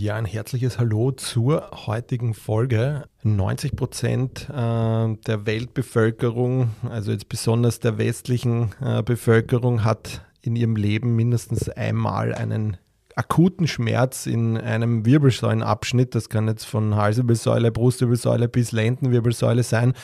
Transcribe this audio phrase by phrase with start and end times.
[0.00, 3.06] Ja, ein herzliches Hallo zur heutigen Folge.
[3.24, 10.76] 90 Prozent äh, der Weltbevölkerung, also jetzt besonders der westlichen äh, Bevölkerung, hat in ihrem
[10.76, 12.76] Leben mindestens einmal einen
[13.16, 16.14] akuten Schmerz in einem Wirbelsäulenabschnitt.
[16.14, 19.94] Das kann jetzt von Halswirbelsäule, Brustwirbelsäule bis Lendenwirbelsäule sein.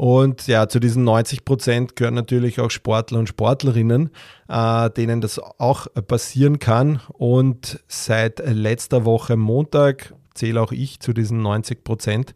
[0.00, 4.08] Und ja, zu diesen 90 Prozent gehören natürlich auch Sportler und Sportlerinnen,
[4.48, 7.02] äh, denen das auch passieren kann.
[7.08, 12.32] Und seit letzter Woche Montag zähle auch ich zu diesen 90 Prozent,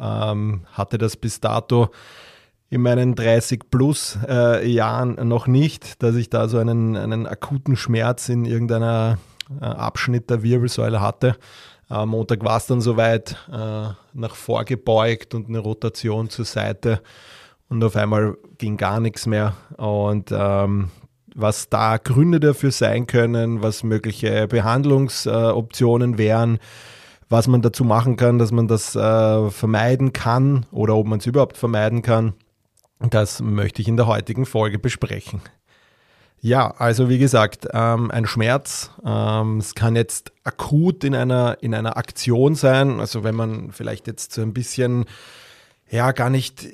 [0.00, 1.88] ähm, hatte das bis dato
[2.70, 7.74] in meinen 30 plus äh, Jahren noch nicht, dass ich da so einen, einen akuten
[7.74, 9.18] Schmerz in irgendeiner
[9.60, 11.34] äh, Abschnitt der Wirbelsäule hatte.
[11.88, 17.00] Am Montag war es dann soweit, äh, nach vorgebeugt und eine Rotation zur Seite
[17.68, 19.54] und auf einmal ging gar nichts mehr.
[19.76, 20.90] Und ähm,
[21.34, 26.58] was da Gründe dafür sein können, was mögliche Behandlungsoptionen äh, wären,
[27.28, 31.26] was man dazu machen kann, dass man das äh, vermeiden kann oder ob man es
[31.26, 32.34] überhaupt vermeiden kann,
[32.98, 35.40] das möchte ich in der heutigen Folge besprechen.
[36.40, 38.90] Ja, also wie gesagt, ähm, ein Schmerz.
[39.04, 43.00] Ähm, es kann jetzt akut in einer, in einer Aktion sein.
[43.00, 45.06] Also wenn man vielleicht jetzt so ein bisschen,
[45.90, 46.66] ja, gar nicht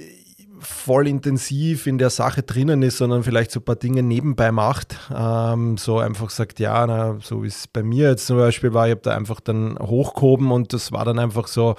[0.60, 4.98] voll intensiv in der Sache drinnen ist, sondern vielleicht so ein paar Dinge nebenbei macht.
[5.14, 8.86] Ähm, so einfach sagt, ja, na, so wie es bei mir jetzt zum Beispiel war,
[8.86, 11.76] ich habe da einfach dann hochgehoben und das war dann einfach so,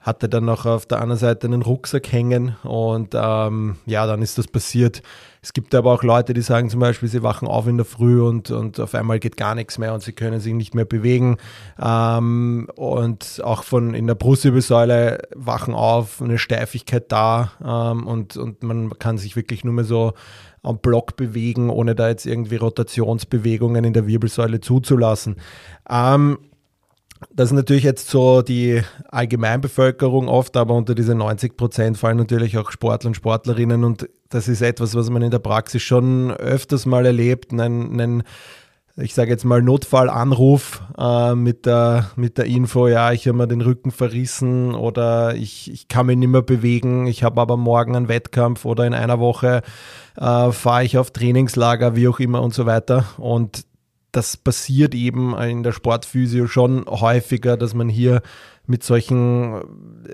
[0.00, 4.38] hatte dann noch auf der anderen Seite einen Rucksack hängen und ähm, ja, dann ist
[4.38, 5.02] das passiert.
[5.42, 8.20] Es gibt aber auch Leute, die sagen zum Beispiel, sie wachen auf in der Früh
[8.22, 11.36] und, und auf einmal geht gar nichts mehr und sie können sich nicht mehr bewegen.
[11.80, 18.62] Ähm, und auch von in der Brustwirbelsäule wachen auf, eine Steifigkeit da ähm, und, und
[18.62, 20.14] man kann sich wirklich nur mehr so
[20.62, 25.36] am Block bewegen, ohne da jetzt irgendwie Rotationsbewegungen in der Wirbelsäule zuzulassen.
[25.88, 26.38] Ähm,
[27.34, 32.58] das ist natürlich jetzt so die Allgemeinbevölkerung oft, aber unter diese 90 Prozent fallen natürlich
[32.58, 36.86] auch Sportler und Sportlerinnen und das ist etwas, was man in der Praxis schon öfters
[36.86, 38.22] mal erlebt, einen, einen
[38.96, 43.46] ich sage jetzt mal Notfallanruf äh, mit, der, mit der Info, ja, ich habe mir
[43.46, 47.94] den Rücken verrissen oder ich, ich kann mich nicht mehr bewegen, ich habe aber morgen
[47.94, 49.62] einen Wettkampf oder in einer Woche
[50.16, 53.04] äh, fahre ich auf Trainingslager, wie auch immer und so weiter.
[53.18, 53.64] Und
[54.12, 58.22] das passiert eben in der Sportphysio schon häufiger, dass man hier
[58.66, 59.62] mit solchen,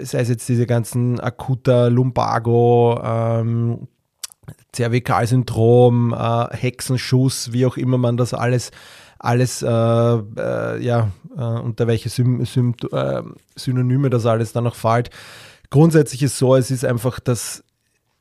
[0.03, 3.89] sei es jetzt diese ganzen akuter Lumbago, ähm,
[4.73, 8.71] Zervikalsyndrom, äh, Hexenschuss, wie auch immer man das alles,
[9.19, 13.23] alles äh, äh, ja, äh, unter welche Sym Sym äh,
[13.57, 15.11] Synonyme das alles dann noch fällt.
[15.71, 17.65] Grundsätzlich ist so, es ist einfach das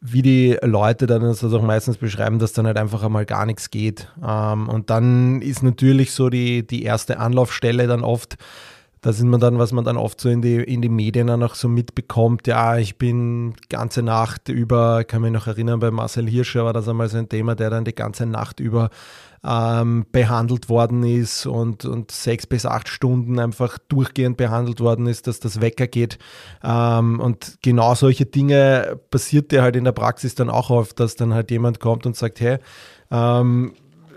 [0.06, 3.72] wie die Leute dann das auch meistens beschreiben, dass dann halt einfach einmal gar nichts
[3.72, 4.12] geht.
[4.22, 8.36] Ähm, und dann ist natürlich so die, die erste Anlaufstelle dann oft,
[9.03, 11.44] da sind man dann, was man dann oft so in die, in die Medien dann
[11.44, 16.28] auch so mitbekommt, ja, ich bin ganze Nacht über, kann mich noch erinnern, bei Marcel
[16.28, 18.90] Hirscher war das einmal so ein Thema, der dann die ganze Nacht über
[19.46, 25.28] ähm, behandelt worden ist und, und sechs bis acht Stunden einfach durchgehend behandelt worden ist,
[25.28, 26.18] dass das Wecker geht.
[26.63, 31.18] Ähm, und genau solche Dinge passiert dir halt in der Praxis dann auch oft, dass
[31.18, 32.59] dann halt jemand kommt und sagt, hey,
[33.12, 33.74] ähm,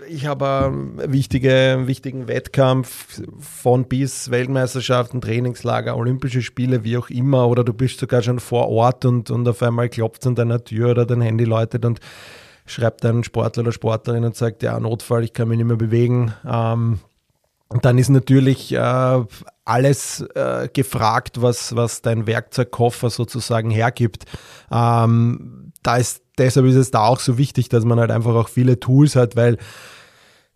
[0.09, 7.47] ich habe einen wichtige, wichtigen Wettkampf von bis Weltmeisterschaften, Trainingslager, Olympische Spiele, wie auch immer,
[7.47, 10.63] oder du bist sogar schon vor Ort und, und auf einmal klopft es an deiner
[10.63, 11.99] Tür oder dein Handy läutet und
[12.65, 16.33] schreibt ein Sportler oder Sportlerin und sagt, ja, Notfall, ich kann mich nicht mehr bewegen.
[16.45, 16.99] Ähm,
[17.81, 19.23] dann ist natürlich äh,
[19.65, 24.25] alles äh, gefragt, was, was dein Werkzeugkoffer sozusagen hergibt.
[24.71, 28.49] Ähm, da ist, deshalb ist es da auch so wichtig, dass man halt einfach auch
[28.49, 29.57] viele Tools hat, weil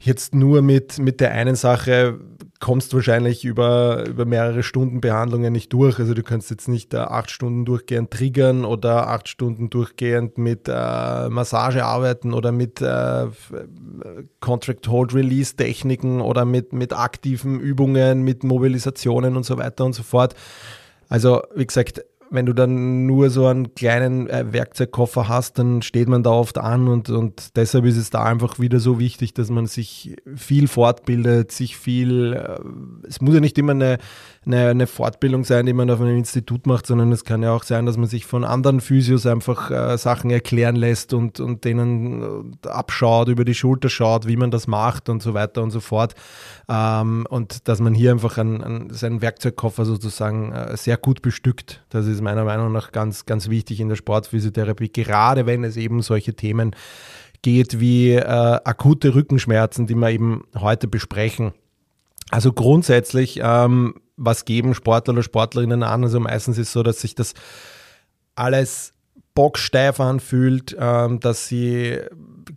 [0.04, 2.20] jetzt nur mit, mit der einen Sache
[2.60, 6.00] kommst wahrscheinlich über, über mehrere Stunden Behandlungen nicht durch.
[6.00, 10.68] Also du kannst jetzt nicht äh, acht Stunden durchgehend triggern oder acht Stunden durchgehend mit
[10.68, 13.28] äh, Massage arbeiten oder mit äh,
[14.40, 19.94] Contract Hold Release Techniken oder mit, mit aktiven Übungen, mit Mobilisationen und so weiter und
[19.94, 20.36] so fort.
[21.10, 26.08] Also wie gesagt, wenn du dann nur so einen kleinen äh, Werkzeugkoffer hast, dann steht
[26.08, 29.50] man da oft an und, und deshalb ist es da einfach wieder so wichtig, dass
[29.50, 33.98] man sich viel fortbildet, sich viel, äh, es muss ja nicht immer eine,
[34.44, 37.64] eine, eine, Fortbildung sein, die man auf einem Institut macht, sondern es kann ja auch
[37.64, 42.54] sein, dass man sich von anderen Physios einfach äh, Sachen erklären lässt und, und denen
[42.64, 45.80] äh, abschaut, über die Schulter schaut, wie man das macht und so weiter und so
[45.80, 46.16] fort.
[46.68, 51.84] Ähm, und dass man hier einfach an, an seinen Werkzeugkoffer sozusagen äh, sehr gut bestückt.
[51.90, 56.02] Das ist meiner Meinung nach ganz, ganz wichtig in der Sportphysiotherapie, gerade wenn es eben
[56.02, 56.76] solche Themen
[57.44, 61.54] geht wie äh, akute Rückenschmerzen, die wir eben heute besprechen.
[62.30, 66.04] Also grundsätzlich, ähm, was geben Sportler oder Sportlerinnen an?
[66.04, 67.34] Also meistens ist es so, dass sich das
[68.36, 68.94] alles
[69.34, 71.98] bocksteif anfühlt, ähm, dass sie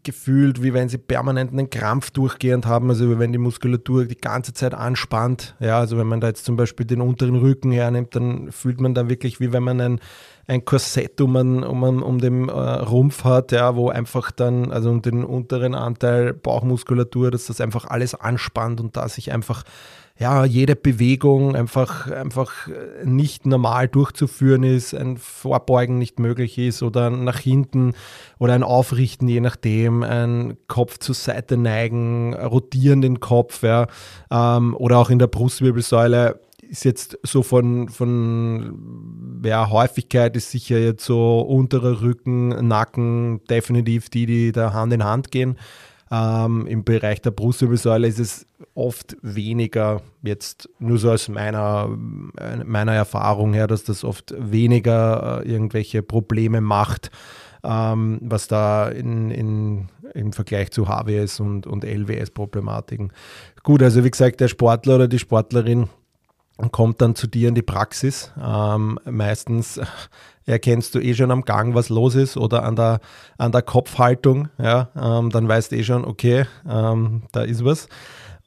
[0.02, 4.16] gefühlt, wie wenn sie permanent einen Krampf durchgehend haben, also wie wenn die Muskulatur die
[4.16, 5.54] ganze Zeit anspannt.
[5.60, 8.94] Ja, also wenn man da jetzt zum Beispiel den unteren Rücken hernimmt, dann fühlt man
[8.94, 10.00] da wirklich, wie wenn man ein,
[10.46, 15.00] ein Korsett um, um, um den äh, Rumpf hat, ja, wo einfach dann, also um
[15.00, 19.62] den unteren Anteil Bauchmuskulatur, dass das einfach alles anspannt und da sich einfach
[20.16, 22.68] ja, jede Bewegung einfach, einfach
[23.04, 27.94] nicht normal durchzuführen ist, ein Vorbeugen nicht möglich ist oder nach hinten
[28.38, 33.88] oder ein Aufrichten, je nachdem, ein Kopf zur Seite neigen, rotieren den Kopf, ja,
[34.30, 40.78] ähm, oder auch in der Brustwirbelsäule ist jetzt so von, von ja, Häufigkeit ist sicher
[40.78, 45.56] jetzt so unterer Rücken, Nacken definitiv die, die da Hand in Hand gehen.
[46.14, 51.88] Ähm, Im Bereich der Brustwirbelsäule ist es oft weniger, jetzt nur so aus meiner,
[52.64, 57.10] meiner Erfahrung her, dass das oft weniger äh, irgendwelche Probleme macht,
[57.64, 63.12] ähm, was da in, in, im Vergleich zu HWS und, und LWS-Problematiken.
[63.64, 65.88] Gut, also wie gesagt, der Sportler oder die Sportlerin
[66.70, 68.32] kommt dann zu dir in die Praxis.
[68.42, 69.80] Ähm, meistens
[70.46, 73.00] erkennst du eh schon am Gang, was los ist oder an der,
[73.38, 74.48] an der Kopfhaltung.
[74.58, 77.88] Ja, ähm, dann weißt du eh schon, okay, ähm, da ist was.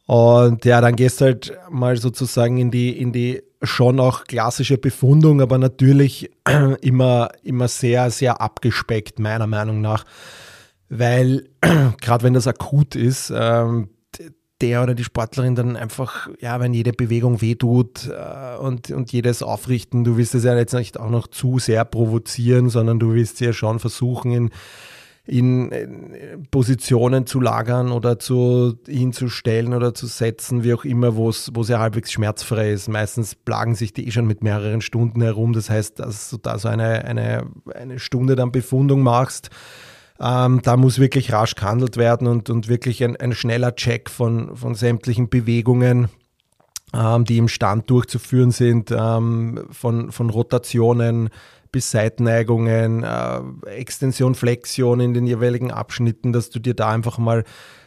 [0.06, 5.42] Und ja, dann gehst halt mal sozusagen in die, in die schon auch klassische Befundung,
[5.42, 6.32] aber natürlich
[6.82, 10.06] immer, immer sehr, sehr abgespeckt, meiner Meinung nach.
[10.90, 11.50] Weil
[12.02, 13.90] gerade wenn das akut ist, ähm,
[14.62, 19.44] der oder die Sportlerin dann einfach, ja, wenn jede Bewegung wehtut äh, und, und jedes
[19.44, 23.40] Aufrichten, du willst es ja jetzt nicht auch noch zu sehr provozieren, sondern du willst
[23.40, 24.52] ja schon versuchen, in,
[25.28, 31.52] in, Positionen zu lagern oder zu, hinzustellen oder zu setzen, wie auch immer, wo es
[31.68, 32.88] ja halbwegs schmerzfrei ist.
[32.88, 35.54] Meistens plagen sich die eh schon mit mehreren Stunden herum.
[35.54, 37.46] Das heißt, dass du da so eine, eine,
[37.76, 39.50] eine Stunde dann Befundung machst,
[40.20, 44.56] ähm, da muss wirklich rasch gehandelt werden und, und wirklich ein, ein schneller Check von,
[44.56, 46.10] von sämtlichen Bewegungen,
[46.94, 51.30] ähm, die im Stand durchzuführen sind, ähm, von, von Rotationen
[51.72, 57.44] bis Seitenneigungen, äh, Extension, Flexion in den jeweiligen Abschnitten, dass du dir da einfach mal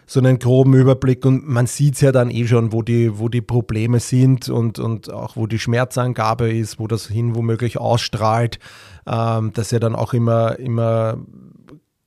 [0.07, 3.29] so einen groben Überblick und man sieht es ja dann eh schon, wo die, wo
[3.29, 8.59] die Probleme sind und, und auch wo die Schmerzangabe ist, wo das hin womöglich ausstrahlt,
[9.07, 11.19] ähm, dass ja dann auch immer, immer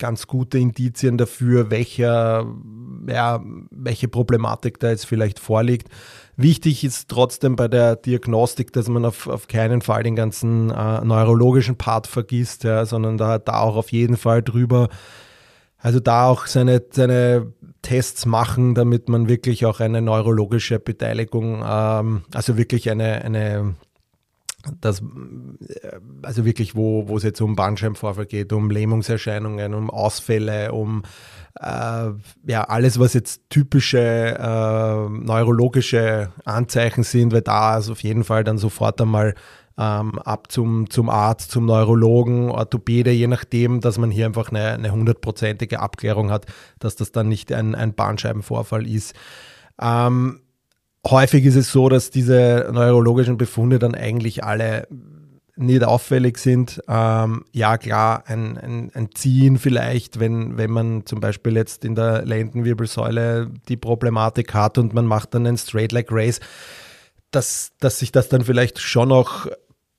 [0.03, 2.45] ganz gute Indizien dafür, welcher,
[3.07, 3.41] ja,
[3.71, 5.87] welche Problematik da jetzt vielleicht vorliegt.
[6.35, 11.05] Wichtig ist trotzdem bei der Diagnostik, dass man auf, auf keinen Fall den ganzen äh,
[11.05, 14.89] neurologischen Part vergisst, ja, sondern da, da auch auf jeden Fall drüber,
[15.77, 22.23] also da auch seine, seine Tests machen, damit man wirklich auch eine neurologische Beteiligung, ähm,
[22.33, 23.75] also wirklich eine, eine
[24.79, 30.71] das, äh, also wirklich, wo, wo es jetzt um Bandscheibenvorfall geht, um Lähmungserscheinungen, um Ausfälle,
[30.71, 31.03] um
[31.59, 32.09] äh,
[32.45, 38.43] ja, alles, was jetzt typische äh, neurologische Anzeichen sind, weil da ist auf jeden Fall
[38.43, 39.35] dann sofort einmal
[39.77, 44.91] ähm, ab zum, zum Arzt, zum Neurologen, Orthopäde, je nachdem, dass man hier einfach eine
[44.91, 46.45] hundertprozentige Abklärung hat,
[46.79, 49.15] dass das dann nicht ein, ein Bandscheibenvorfall ist.
[49.81, 50.42] Ähm,
[51.05, 54.87] häufig ist es so, dass diese neurologischen Befunde dann eigentlich alle
[55.55, 56.81] nicht auffällig sind.
[56.87, 61.95] Ähm, ja, klar, ein, ein, ein, Ziehen vielleicht, wenn, wenn man zum Beispiel jetzt in
[61.95, 66.39] der Lendenwirbelsäule die Problematik hat und man macht dann einen Straight Leg Race,
[67.29, 69.51] dass, dass sich das dann vielleicht schon noch ein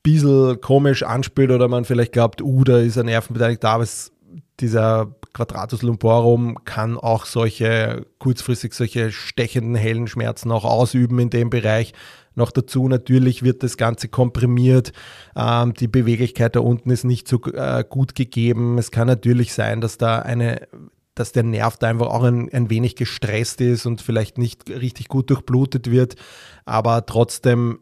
[0.03, 4.11] bisschen komisch anspielt oder man vielleicht glaubt, uh, da ist ein Nervenbeteiligt da, aber es,
[4.61, 11.51] dieser Quadratus lumborum kann auch solche kurzfristig solche stechenden hellen Schmerzen auch ausüben in dem
[11.51, 11.93] Bereich.
[12.35, 14.93] Noch dazu natürlich wird das Ganze komprimiert,
[15.37, 18.79] ähm, die Beweglichkeit da unten ist nicht so äh, gut gegeben.
[18.79, 20.69] Es kann natürlich sein, dass da eine
[21.17, 25.07] dass der Nerv da einfach auch ein, ein wenig gestresst ist und vielleicht nicht richtig
[25.07, 26.17] gut durchblutet wird.
[26.65, 27.79] Aber trotzdem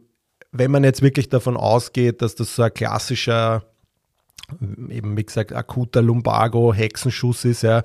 [0.52, 3.64] wenn man jetzt wirklich davon ausgeht, dass das so ein klassischer,
[4.88, 7.82] eben wie gesagt, akuter Lumbago, Hexenschuss ist, ja,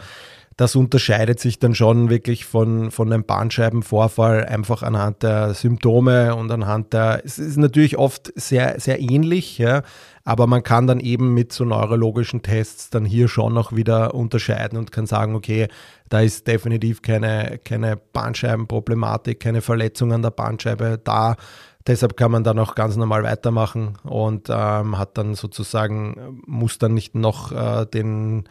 [0.57, 6.51] das unterscheidet sich dann schon wirklich von, von einem Bandscheibenvorfall einfach anhand der Symptome und
[6.51, 9.83] anhand der, es ist natürlich oft sehr, sehr ähnlich, ja,
[10.23, 14.79] aber man kann dann eben mit so neurologischen Tests dann hier schon noch wieder unterscheiden
[14.79, 15.67] und kann sagen, okay,
[16.09, 21.35] da ist definitiv keine, keine Bandscheibenproblematik, keine Verletzung an der Bandscheibe da.
[21.87, 26.93] Deshalb kann man dann auch ganz normal weitermachen und ähm, hat dann sozusagen, muss dann
[26.93, 28.43] nicht noch äh, den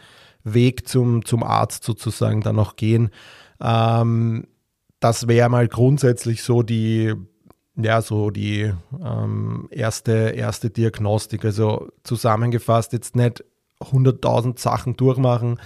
[0.42, 3.10] Weg zum, zum Arzt sozusagen dann noch gehen.
[3.60, 4.46] Ähm,
[5.00, 7.12] das wäre mal grundsätzlich so die,
[7.76, 8.72] ja, so die
[9.04, 11.44] ähm, erste, erste Diagnostik.
[11.44, 13.44] Also zusammengefasst, jetzt nicht
[13.80, 15.60] 100.000 Sachen durchmachen,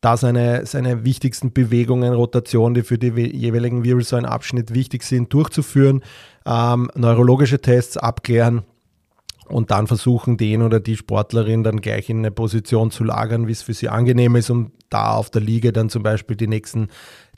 [0.00, 6.02] da seine, seine wichtigsten Bewegungen, Rotationen, die für die jeweiligen Wirbelsäulenabschnitt wichtig sind, durchzuführen,
[6.46, 8.62] ähm, neurologische Tests abklären
[9.46, 13.52] und dann versuchen, den oder die Sportlerin dann gleich in eine Position zu lagern, wie
[13.52, 16.88] es für sie angenehm ist, um da auf der Liege dann zum Beispiel die nächsten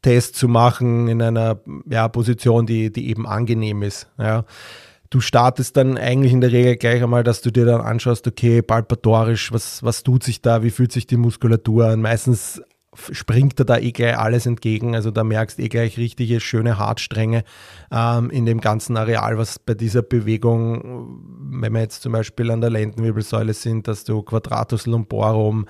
[0.03, 4.09] Tests zu machen in einer ja, Position, die, die eben angenehm ist.
[4.19, 4.45] Ja.
[5.11, 8.61] Du startest dann eigentlich in der Regel gleich einmal, dass du dir dann anschaust, okay,
[8.61, 12.01] palpatorisch, was, was tut sich da, wie fühlt sich die Muskulatur an?
[12.01, 12.61] Meistens
[13.13, 14.95] springt er da eh gleich alles entgegen.
[14.95, 17.45] Also da merkst eh gleich richtige schöne Hartstränge
[17.91, 22.61] ähm, in dem ganzen Areal, was bei dieser Bewegung, wenn wir jetzt zum Beispiel an
[22.61, 25.67] der Lendenwirbelsäule sind, dass du Quadratus lumborum,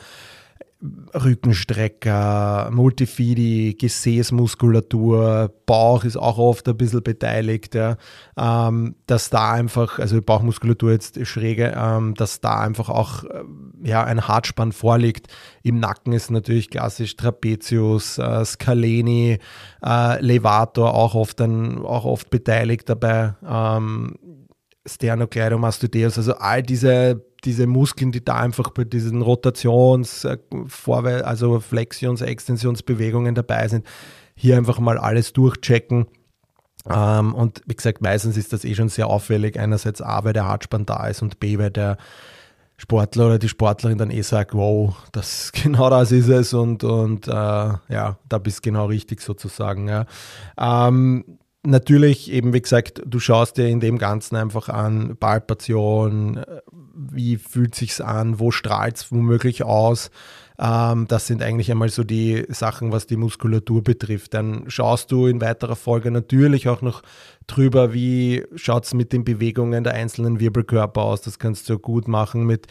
[0.82, 7.96] Rückenstrecker, Multifidi, Gesäßmuskulatur, Bauch ist auch oft ein bisschen beteiligt, ja,
[8.36, 13.42] ähm, dass da einfach, also Bauchmuskulatur jetzt schräge, ähm, dass da einfach auch äh,
[13.84, 15.28] ja, ein Hartspann vorliegt.
[15.62, 19.38] Im Nacken ist natürlich klassisch Trapezius, äh, Scaleni,
[19.82, 23.34] äh, Levator auch oft, ein, auch oft beteiligt dabei.
[23.48, 24.16] Ähm,
[24.86, 31.60] Sternocleidomastoideus, also all diese diese Muskeln, die da einfach bei diesen Rotations-, äh, Vorwär-, also
[31.60, 33.86] Flexions-, Extensionsbewegungen dabei sind,
[34.34, 36.06] hier einfach mal alles durchchecken.
[36.88, 39.58] Ähm, und wie gesagt, meistens ist das eh schon sehr auffällig.
[39.58, 41.96] Einerseits A, weil der Hartspann da ist und B, weil der
[42.76, 47.26] Sportler oder die Sportlerin dann eh sagt, wow, das genau das ist es und, und
[47.26, 49.88] äh, ja, da bist genau richtig sozusagen.
[49.88, 50.06] Ja.
[50.58, 56.44] Ähm, natürlich eben, wie gesagt, du schaust dir in dem Ganzen einfach an, Palpation,
[57.12, 60.10] wie fühlt sich's an, wo strahlt es womöglich aus.
[60.58, 64.34] Ähm, das sind eigentlich einmal so die Sachen, was die Muskulatur betrifft.
[64.34, 67.02] Dann schaust du in weiterer Folge natürlich auch noch
[67.46, 71.22] drüber, wie schaut es mit den Bewegungen der einzelnen Wirbelkörper aus.
[71.22, 72.66] Das kannst du gut machen mit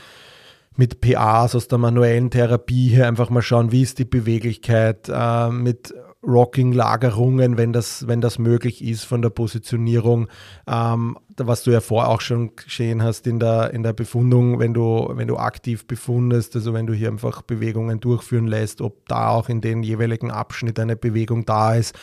[0.77, 5.49] mit PAs aus der manuellen Therapie hier einfach mal schauen, wie ist die Beweglichkeit, äh,
[5.49, 5.93] mit
[6.25, 10.27] Rocking-Lagerungen, wenn das, wenn das möglich ist von der Positionierung,
[10.67, 14.73] ähm, was du ja vorher auch schon geschehen hast in der, in der Befundung, wenn
[14.73, 19.29] du, wenn du aktiv befundest, also wenn du hier einfach Bewegungen durchführen lässt, ob da
[19.29, 21.95] auch in den jeweiligen Abschnitt eine Bewegung da ist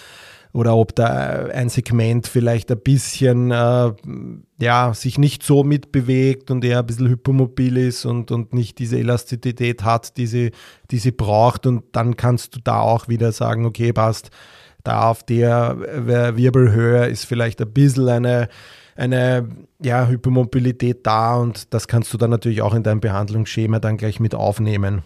[0.52, 3.92] oder ob da ein Segment vielleicht ein bisschen äh,
[4.61, 8.99] ja, sich nicht so mitbewegt und eher ein bisschen hypermobil ist und, und nicht diese
[8.99, 10.52] Elastizität hat, die sie,
[10.90, 11.66] die sie braucht.
[11.66, 14.30] Und dann kannst du da auch wieder sagen, okay, passt,
[14.85, 15.76] da auf der
[16.37, 18.49] Wirbelhöhe ist vielleicht ein bisschen eine,
[18.94, 19.49] eine
[19.80, 24.21] ja, Hypermobilität da und das kannst du dann natürlich auch in deinem Behandlungsschema dann gleich
[24.21, 25.02] mit aufnehmen.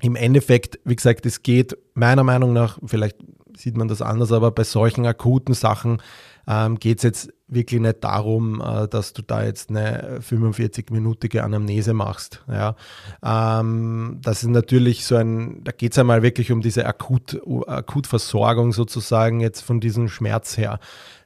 [0.00, 3.18] Im Endeffekt, wie gesagt, es geht meiner Meinung nach, vielleicht
[3.56, 6.00] sieht man das anders, aber bei solchen akuten Sachen
[6.46, 11.94] ähm, geht es jetzt wirklich nicht darum, äh, dass du da jetzt eine 45-minütige Anamnese
[11.94, 12.44] machst.
[12.48, 12.76] Ja.
[13.22, 18.72] Ähm, das ist natürlich so ein, da geht es einmal wirklich um diese Akut, Akutversorgung
[18.72, 20.80] sozusagen jetzt von diesem Schmerz her.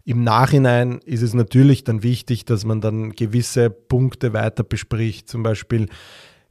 [0.04, 5.42] Im Nachhinein ist es natürlich dann wichtig, dass man dann gewisse Punkte weiter bespricht, zum
[5.42, 5.88] Beispiel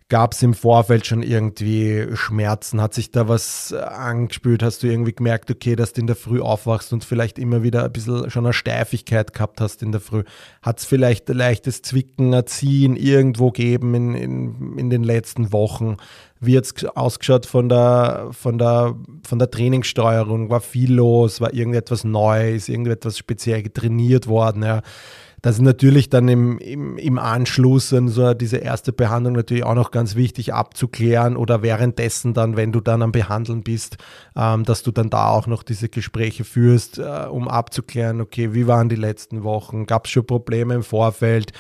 [0.08, 2.80] Gab es im Vorfeld schon irgendwie Schmerzen?
[2.80, 4.62] Hat sich da was äh, angespült?
[4.62, 7.84] Hast du irgendwie gemerkt, okay, dass du in der Früh aufwachst und vielleicht immer wieder
[7.84, 10.24] ein bisschen schon eine Steifigkeit gehabt hast in der Früh?
[10.62, 15.52] Hat es vielleicht ein leichtes Zwicken, ein Ziehen irgendwo gegeben in, in, in den letzten
[15.52, 15.98] Wochen?
[16.40, 18.96] Wie hat es ausgeschaut von der, von, der,
[19.26, 20.52] von der Trainingssteuerung?
[20.52, 21.42] War viel los?
[21.42, 22.54] War irgendetwas neu?
[22.54, 24.62] Ist irgendetwas speziell trainiert worden?
[24.62, 24.84] Ja?
[25.46, 29.76] Das ist natürlich dann im, im, im Anschluss an so diese erste Behandlung natürlich auch
[29.76, 33.98] noch ganz wichtig abzuklären oder währenddessen dann, wenn du dann am Behandeln bist,
[34.36, 38.66] ähm, dass du dann da auch noch diese Gespräche führst, äh, um abzuklären, okay, wie
[38.66, 41.52] waren die letzten Wochen, gab es schon Probleme im Vorfeld.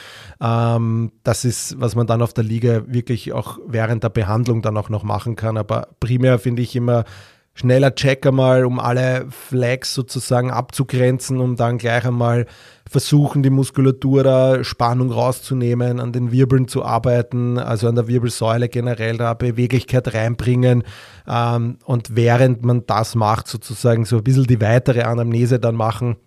[0.41, 4.77] Ähm, das ist, was man dann auf der Liga wirklich auch während der Behandlung dann
[4.77, 5.57] auch noch machen kann.
[5.57, 7.03] Aber primär finde ich immer,
[7.53, 12.47] schneller Check einmal, um alle Flags sozusagen abzugrenzen, um dann gleich einmal
[12.89, 18.69] versuchen, die Muskulatur da Spannung rauszunehmen, an den Wirbeln zu arbeiten, also an der Wirbelsäule
[18.69, 20.83] generell da Beweglichkeit reinbringen.
[21.27, 26.17] Ähm, und während man das macht, sozusagen so ein bisschen die weitere Anamnese dann machen,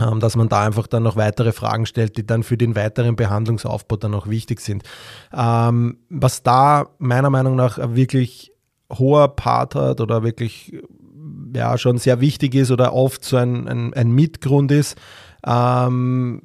[0.00, 3.16] ähm, dass man da einfach dann noch weitere Fragen stellt, die dann für den weiteren
[3.16, 4.84] Behandlungsaufbau dann auch wichtig sind.
[5.32, 8.52] Ähm, was da meiner Meinung nach wirklich
[8.92, 10.72] hoher Part hat oder wirklich
[11.54, 14.96] ja schon sehr wichtig ist oder oft so ein, ein, ein Mitgrund ist,
[15.46, 16.42] ähm,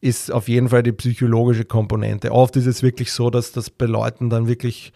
[0.00, 2.32] ist auf jeden Fall die psychologische Komponente.
[2.32, 4.92] Oft ist es wirklich so, dass das bei Leuten dann wirklich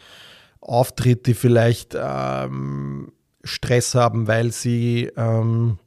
[0.60, 3.12] auftritt, die vielleicht ähm,
[3.42, 5.78] Stress haben, weil sie ähm,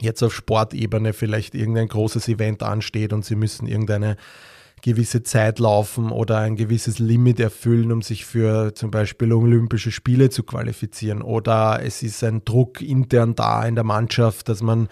[0.00, 4.16] jetzt auf Sportebene vielleicht irgendein großes Event ansteht und sie müssen irgendeine
[4.82, 10.30] gewisse Zeit laufen oder ein gewisses Limit erfüllen, um sich für zum Beispiel Olympische Spiele
[10.30, 11.22] zu qualifizieren.
[11.22, 14.88] Oder es ist ein Druck intern da in der Mannschaft, dass man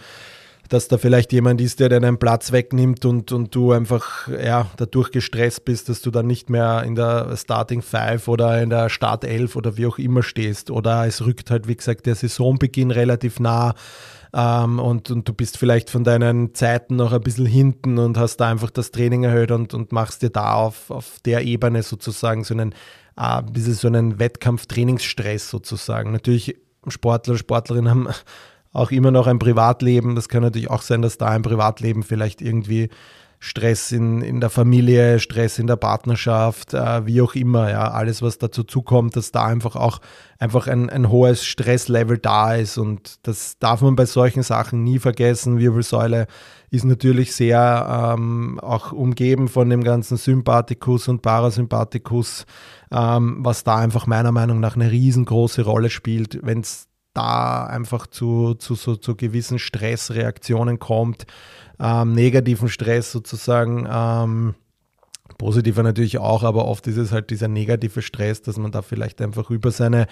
[0.69, 5.11] dass da vielleicht jemand ist, der deinen Platz wegnimmt und, und du einfach ja, dadurch
[5.11, 9.57] gestresst bist, dass du dann nicht mehr in der Starting Five oder in der Startelf
[9.57, 10.71] oder wie auch immer stehst.
[10.71, 13.75] Oder es rückt halt, wie gesagt, der Saisonbeginn relativ nah
[14.35, 18.39] ähm, und, und du bist vielleicht von deinen Zeiten noch ein bisschen hinten und hast
[18.39, 22.43] da einfach das Training erhöht und, und machst dir da auf, auf der Ebene sozusagen
[22.43, 22.75] so einen,
[23.17, 26.11] äh, so einen Wettkampf-Trainingsstress sozusagen.
[26.11, 26.57] Natürlich
[26.89, 28.09] Sportler, Sportlerinnen haben
[28.75, 30.15] auch immer noch ein Privatleben.
[30.15, 32.91] Das kann natürlich auch sein, dass da ein Privatleben vielleicht irgendwie
[33.39, 38.23] Stress in, in der Familie, Stress in der Partnerschaft, äh, wie auch immer, ja, alles,
[38.23, 40.01] was dazu zukommt, dass da einfach auch
[40.39, 44.99] einfach ein, ein hohes Stresslevel da ist und das darf man bei solchen Sachen nie
[44.99, 45.59] vergessen.
[45.59, 46.27] Wirbelsäule
[46.71, 52.47] ist natürlich sehr ähm, auch umgeben von dem ganzen Sympathikus und Parasympathikus,
[52.91, 58.07] ähm, was da einfach meiner Meinung nach eine riesengroße Rolle spielt, wenn es da einfach
[58.07, 61.27] zu, zu, so, zu gewissen Stressreaktionen kommt,
[61.81, 63.89] ähm, negativen Stress sozusagen.
[63.91, 64.55] Ähm,
[65.39, 69.21] positiver natürlich auch, aber oft ist es halt dieser negative Stress, dass man da vielleicht
[69.23, 70.07] einfach über seine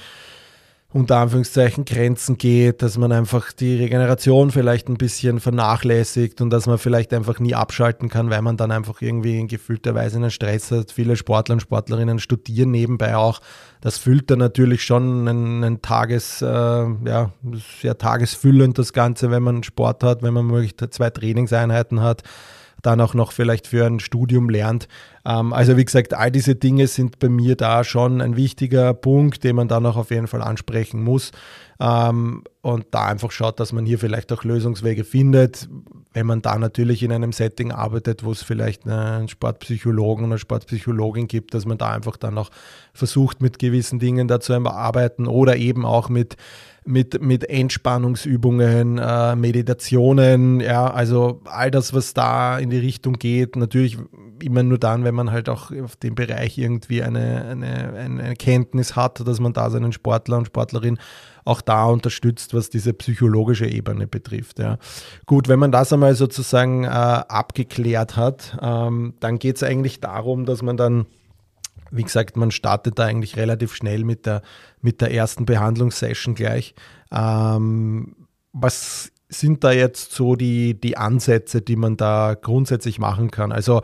[0.93, 6.67] unter Anführungszeichen Grenzen geht, dass man einfach die Regeneration vielleicht ein bisschen vernachlässigt und dass
[6.67, 10.31] man vielleicht einfach nie abschalten kann, weil man dann einfach irgendwie in gefühlter Weise einen
[10.31, 10.93] Stress hat.
[10.93, 13.41] Viele Sportler und Sportlerinnen studieren nebenbei auch.
[13.81, 17.33] Das füllt dann natürlich schon einen, einen Tages, äh, ja,
[17.81, 22.23] sehr tagesfüllend das Ganze, wenn man Sport hat, wenn man möglichst zwei Trainingseinheiten hat
[22.83, 24.89] dann auch noch vielleicht für ein Studium lernt.
[25.25, 29.45] Ähm, also wie gesagt, all diese Dinge sind bei mir da schon ein wichtiger Punkt,
[29.45, 31.31] den man dann auch auf jeden Fall ansprechen muss.
[31.81, 35.69] Ähm, und da einfach schaut, dass man hier vielleicht auch Lösungswege findet.
[36.13, 41.27] Wenn man da natürlich in einem Setting arbeitet, wo es vielleicht einen Sportpsychologen oder Sportpsychologin
[41.27, 42.51] gibt, dass man da einfach dann auch
[42.93, 46.37] versucht, mit gewissen Dingen da zu arbeiten oder eben auch mit
[46.85, 53.57] mit, mit Entspannungsübungen, äh, Meditationen, ja, also all das, was da in die Richtung geht,
[53.57, 53.99] natürlich
[54.43, 58.97] immer nur dann, wenn man halt auch auf dem Bereich irgendwie eine, eine, eine Kenntnis
[58.97, 60.99] hat, dass man da seinen Sportler und Sportlerin
[61.45, 64.59] auch da unterstützt, was diese psychologische Ebene betrifft.
[64.59, 64.79] Ja.
[65.27, 70.45] Gut, wenn man das einmal sozusagen äh, abgeklärt hat, ähm, dann geht es eigentlich darum,
[70.45, 71.07] dass man dann
[71.93, 74.43] wie gesagt, man startet da eigentlich relativ schnell mit der,
[74.81, 76.75] mit der ersten Behandlungssession gleich.
[77.13, 78.17] Ähm,
[78.53, 83.53] was sind da jetzt so die, die Ansätze, die man da grundsätzlich machen kann?
[83.53, 83.83] Also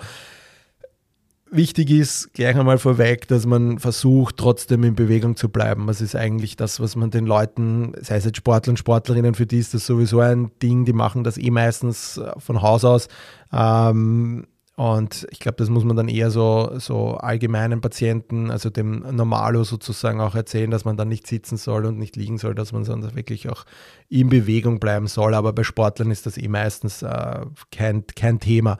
[1.50, 5.86] wichtig ist gleich einmal vorweg, dass man versucht, trotzdem in Bewegung zu bleiben.
[5.86, 9.46] Das ist eigentlich das, was man den Leuten, sei es jetzt Sportler und Sportlerinnen, für
[9.46, 13.08] die ist das sowieso ein Ding, die machen das eh meistens von Haus aus.
[13.52, 14.46] Ähm,
[14.78, 19.64] und ich glaube, das muss man dann eher so, so allgemeinen Patienten, also dem Normalo
[19.64, 22.84] sozusagen auch erzählen, dass man dann nicht sitzen soll und nicht liegen soll, dass man
[22.84, 23.64] sonst wirklich auch
[24.08, 25.34] in Bewegung bleiben soll.
[25.34, 28.78] Aber bei Sportlern ist das eh meistens äh, kein, kein Thema.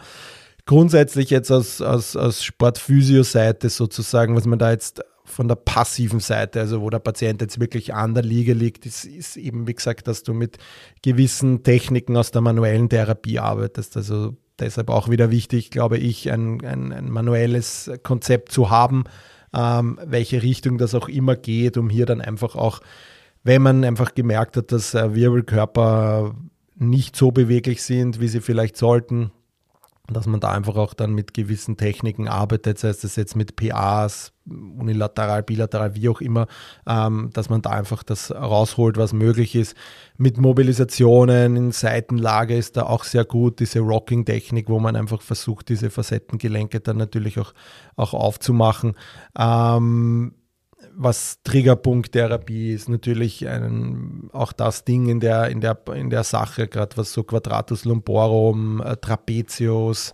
[0.67, 6.61] Grundsätzlich jetzt aus, aus, aus Sportphysio-Seite sozusagen, was man da jetzt von der passiven Seite,
[6.61, 10.07] also wo der Patient jetzt wirklich an der Liege liegt, ist, ist, eben, wie gesagt,
[10.07, 10.59] dass du mit
[11.03, 13.97] gewissen Techniken aus der manuellen Therapie arbeitest.
[13.97, 19.05] Also deshalb auch wieder wichtig, glaube ich, ein, ein, ein manuelles Konzept zu haben,
[19.55, 22.81] ähm, welche Richtung das auch immer geht, um hier dann einfach auch,
[23.45, 26.35] wenn man einfach gemerkt hat, dass äh, Wirbelkörper
[26.77, 29.33] nicht so beweglich sind, wie sie vielleicht sollten,
[30.11, 34.33] dass man da einfach auch dann mit gewissen Techniken arbeitet, sei es jetzt mit PAs,
[34.47, 36.47] unilateral, bilateral, wie auch immer,
[36.87, 39.77] ähm, dass man da einfach das rausholt, was möglich ist.
[40.17, 45.69] Mit Mobilisationen in Seitenlage ist da auch sehr gut diese Rocking-Technik, wo man einfach versucht,
[45.69, 47.53] diese Facettengelenke dann natürlich auch,
[47.97, 48.95] auch aufzumachen.
[49.39, 50.35] Ähm,
[51.01, 56.67] was Triggerpunkttherapie ist natürlich ein, auch das Ding in der, in der, in der Sache,
[56.67, 60.13] gerade was so Quadratus lumborum, äh, Trapezius,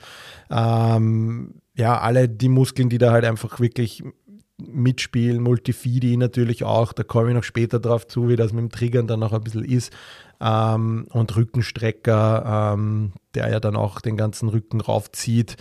[0.51, 4.05] ähm, ja, alle die Muskeln, die da halt einfach wirklich
[4.59, 8.71] mitspielen, Multifidi natürlich auch, da komme ich noch später drauf zu, wie das mit dem
[8.71, 9.91] Triggern dann noch ein bisschen ist.
[10.41, 15.57] Ähm, und Rückenstrecker, ähm, der ja dann auch den ganzen Rücken raufzieht.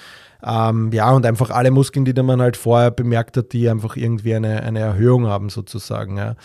[0.45, 4.35] Ähm, ja, und einfach alle Muskeln, die man halt vorher bemerkt hat, die einfach irgendwie
[4.35, 6.17] eine, eine Erhöhung haben, sozusagen.
[6.17, 6.35] Ja.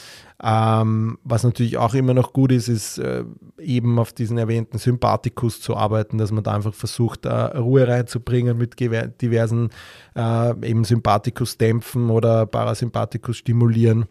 [0.41, 3.25] Ähm, was natürlich auch immer noch gut ist, ist äh,
[3.59, 8.57] eben auf diesen erwähnten Sympathikus zu arbeiten, dass man da einfach versucht, äh, Ruhe reinzubringen
[8.57, 9.71] mit diversen
[10.15, 14.07] äh, eben Sympathikus-Dämpfen oder Parasympathikus stimulieren.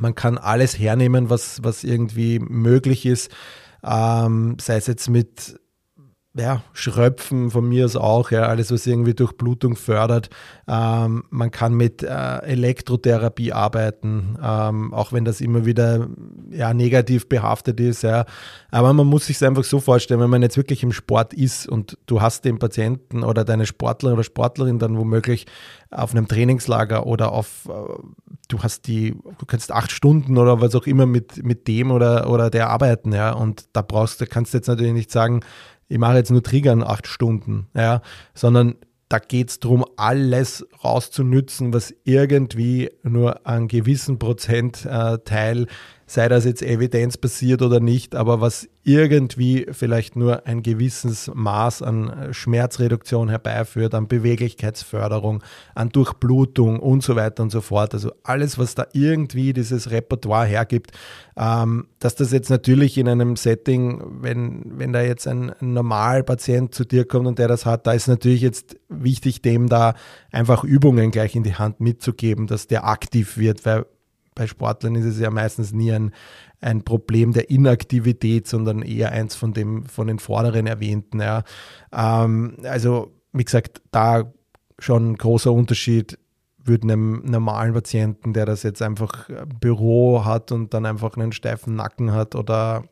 [0.00, 3.30] Man kann alles hernehmen, was, was irgendwie möglich ist,
[3.84, 5.58] ähm, sei es jetzt mit
[6.38, 10.30] ja, Schröpfen von mir aus auch, ja, alles, was irgendwie durch Blutung fördert.
[10.68, 16.08] Ähm, man kann mit äh, Elektrotherapie arbeiten, ähm, auch wenn das immer wieder
[16.50, 18.02] ja, negativ behaftet ist.
[18.02, 18.24] Ja.
[18.70, 21.98] Aber man muss sich einfach so vorstellen, wenn man jetzt wirklich im Sport ist und
[22.06, 25.46] du hast den Patienten oder deine Sportler oder Sportlerin dann womöglich
[25.90, 27.72] auf einem Trainingslager oder auf, äh,
[28.48, 32.30] du hast die, du kannst acht Stunden oder was auch immer mit, mit dem oder,
[32.30, 33.32] oder der arbeiten, ja.
[33.32, 35.40] Und da brauchst du, kannst du jetzt natürlich nicht sagen,
[35.88, 38.02] ich mache jetzt nur Triggern acht Stunden, ja,
[38.34, 38.76] sondern
[39.08, 45.66] da geht es darum, alles rauszunützen, was irgendwie nur einen gewissen Prozentteil,
[46.10, 52.08] sei das jetzt evidenzbasiert oder nicht, aber was irgendwie vielleicht nur ein gewisses Maß an
[52.08, 55.42] äh, Schmerzreduktion herbeiführt, an Beweglichkeitsförderung,
[55.74, 57.92] an Durchblutung und so weiter und so fort.
[57.92, 60.92] Also alles, was da irgendwie dieses Repertoire hergibt,
[61.36, 66.74] ähm, dass das jetzt natürlich in einem Setting, wenn, wenn da jetzt ein, ein Normalpatient
[66.74, 69.92] zu dir kommt und der das hat, da ist natürlich jetzt wichtig, dem da
[70.32, 73.84] einfach Übungen gleich in die Hand mitzugeben, dass der aktiv wird, weil
[74.38, 76.12] bei Sportlern ist es ja meistens nie ein,
[76.60, 81.20] ein Problem der Inaktivität, sondern eher eins von dem von den vorderen erwähnten.
[81.20, 81.42] Ja.
[81.92, 84.32] Ähm, also wie gesagt, da
[84.78, 86.18] schon ein großer Unterschied
[86.56, 89.28] würde einem normalen Patienten, der das jetzt einfach
[89.60, 92.84] Büro hat und dann einfach einen steifen Nacken hat oder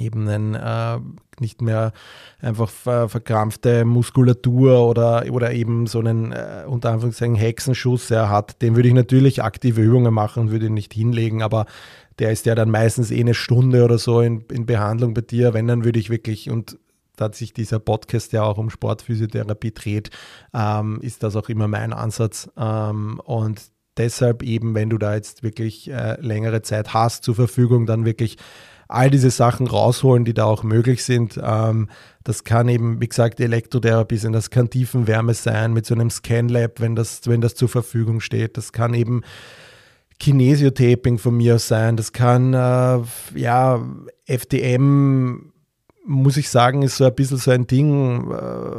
[0.00, 0.98] eben einen, äh,
[1.40, 1.92] nicht mehr
[2.40, 8.62] einfach ver verkrampfte Muskulatur oder, oder eben so einen äh, unter Anführungszeichen Hexenschuss er hat,
[8.62, 11.66] den würde ich natürlich aktive Übungen machen und würde ihn nicht hinlegen, aber
[12.20, 15.54] der ist ja dann meistens eh eine Stunde oder so in, in Behandlung bei dir.
[15.54, 16.78] Wenn, dann würde ich wirklich, und
[17.16, 20.10] da sich dieser Podcast ja auch um Sportphysiotherapie dreht,
[20.54, 22.50] ähm, ist das auch immer mein Ansatz.
[22.58, 23.62] Ähm, und
[23.96, 28.36] deshalb eben, wenn du da jetzt wirklich äh, längere Zeit hast zur Verfügung, dann wirklich
[28.90, 31.40] all diese Sachen rausholen, die da auch möglich sind.
[31.42, 31.88] Ähm,
[32.24, 36.80] das kann eben, wie gesagt, Elektrotherapie sein, das kann Tiefenwärme sein mit so einem Scanlab,
[36.80, 38.56] wenn das, wenn das zur Verfügung steht.
[38.56, 39.22] Das kann eben
[40.18, 41.96] Kinesiotaping von mir aus sein.
[41.96, 43.00] Das kann, äh,
[43.34, 43.80] ja,
[44.26, 45.52] FDM,
[46.04, 48.30] muss ich sagen, ist so ein bisschen so ein Ding.
[48.30, 48.34] Äh,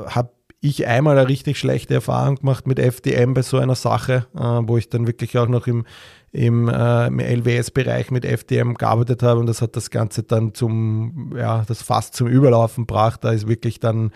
[0.08, 4.40] Habe ich einmal eine richtig schlechte Erfahrung gemacht mit FDM bei so einer Sache, äh,
[4.40, 5.86] wo ich dann wirklich auch noch im
[6.32, 11.34] im, äh, im LWS-Bereich mit FDM gearbeitet habe und das hat das Ganze dann zum,
[11.38, 13.24] ja, das fast zum Überlaufen gebracht.
[13.24, 14.12] Da ist wirklich dann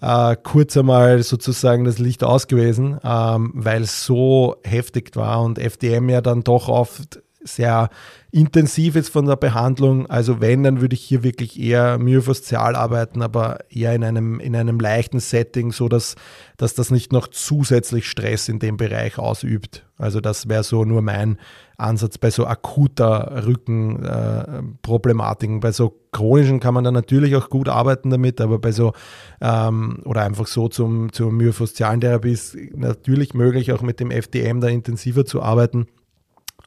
[0.00, 5.58] äh, kurz einmal sozusagen das Licht aus gewesen, ähm, weil es so heftig war und
[5.58, 7.88] FDM ja dann doch oft sehr
[8.36, 10.04] intensiv ist von der Behandlung.
[10.06, 14.54] Also wenn, dann würde ich hier wirklich eher myofaszial arbeiten, aber eher in einem, in
[14.54, 16.16] einem leichten Setting, so dass,
[16.58, 19.86] dass das nicht noch zusätzlich Stress in dem Bereich ausübt.
[19.96, 21.38] Also das wäre so nur mein
[21.78, 25.56] Ansatz bei so akuter Rückenproblematiken.
[25.56, 28.92] Äh, bei so chronischen kann man dann natürlich auch gut arbeiten damit, aber bei so
[29.40, 34.60] ähm, oder einfach so zum, zur myofaszialen Therapie ist natürlich möglich, auch mit dem FDM
[34.60, 35.86] da intensiver zu arbeiten.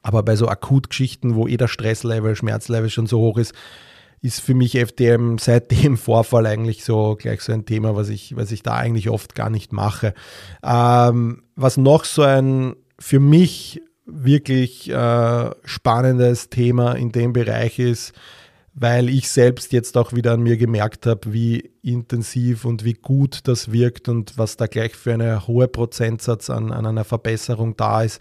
[0.10, 3.54] Aber bei so Akutgeschichten, wo eh der Stresslevel, Schmerzlevel schon so hoch ist,
[4.24, 8.36] ist für mich FDM seit dem Vorfall eigentlich so gleich so ein Thema, was ich,
[8.36, 10.16] was ich da eigentlich oft gar nicht mache.
[10.64, 18.14] Ähm, was noch so ein für mich wirklich äh, spannendes Thema in dem Bereich ist,
[18.74, 23.42] weil ich selbst jetzt auch wieder an mir gemerkt habe, wie intensiv und wie gut
[23.44, 28.02] das wirkt und was da gleich für eine hohe Prozentsatz an, an einer Verbesserung da
[28.02, 28.20] ist,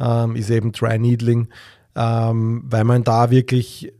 [0.00, 1.48] ähm, ist eben Dry Needling,
[1.94, 3.92] ähm, weil man da wirklich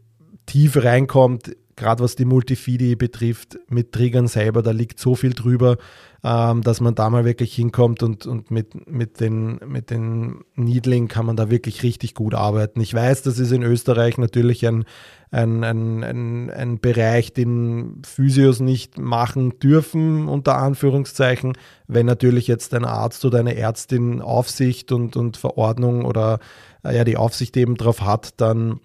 [0.47, 5.77] tief reinkommt gerade was die Multifidi betrifft, mit Triggern selber, da liegt so viel drüber,
[6.23, 11.09] ähm, dass man da mal wirklich hinkommt und, und mit, mit, den, mit den Needling
[11.09, 12.81] kann man da wirklich richtig gut arbeiten.
[12.81, 14.85] Ich weiß, das ist in Österreich natürlich ein,
[15.31, 21.55] ein, ein, ein, ein Bereich, den Physios nicht machen dürfen, unter Anführungszeichen.
[21.87, 26.41] Wenn natürlich jetzt ein Arzt oder eine Ärztin Aufsicht und, und Verordnung oder
[26.85, 28.81] äh, ja die Aufsicht eben drauf hat, dann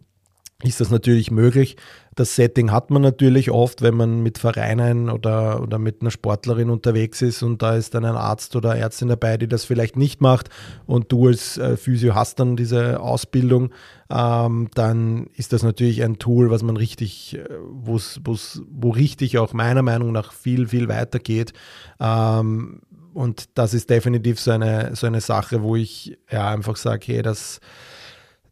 [0.65, 1.77] ist das natürlich möglich.
[2.15, 6.69] Das Setting hat man natürlich oft, wenn man mit Vereinen oder, oder mit einer Sportlerin
[6.69, 10.21] unterwegs ist und da ist dann ein Arzt oder Ärztin dabei, die das vielleicht nicht
[10.21, 10.49] macht
[10.85, 13.71] und du als äh, Physio hast dann diese Ausbildung,
[14.09, 19.37] ähm, dann ist das natürlich ein Tool, was man richtig, äh, wo's, wo's, wo richtig
[19.37, 21.53] auch meiner Meinung nach viel, viel weiter geht.
[21.99, 22.81] Ähm,
[23.13, 27.21] und das ist definitiv so eine, so eine Sache, wo ich ja einfach sage, hey,
[27.21, 27.61] das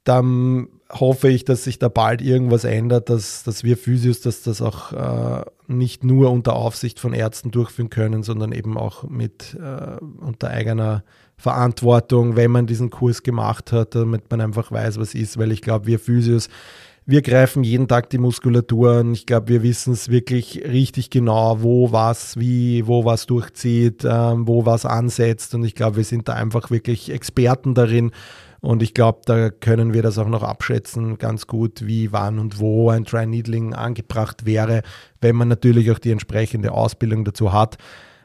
[0.03, 4.61] dann hoffe ich, dass sich da bald irgendwas ändert, dass, dass wir Physios, dass das
[4.61, 10.03] auch äh, nicht nur unter Aufsicht von Ärzten durchführen können, sondern eben auch mit äh,
[10.23, 11.03] unter eigener
[11.37, 15.61] Verantwortung, wenn man diesen Kurs gemacht hat, damit man einfach weiß, was ist, weil ich
[15.61, 16.49] glaube, wir Physios,
[17.05, 19.13] wir greifen jeden Tag die Muskulatur an.
[19.13, 24.47] Ich glaube, wir wissen es wirklich richtig genau, wo was, wie, wo was durchzieht, ähm,
[24.47, 25.53] wo was ansetzt.
[25.53, 28.11] Und ich glaube, wir sind da einfach wirklich Experten darin.
[28.63, 32.59] Und ich glaube, da können wir das auch noch abschätzen, ganz gut, wie, wann und
[32.59, 34.83] wo ein Dry Needling angebracht wäre,
[35.19, 37.77] wenn man natürlich auch die entsprechende Ausbildung dazu hat.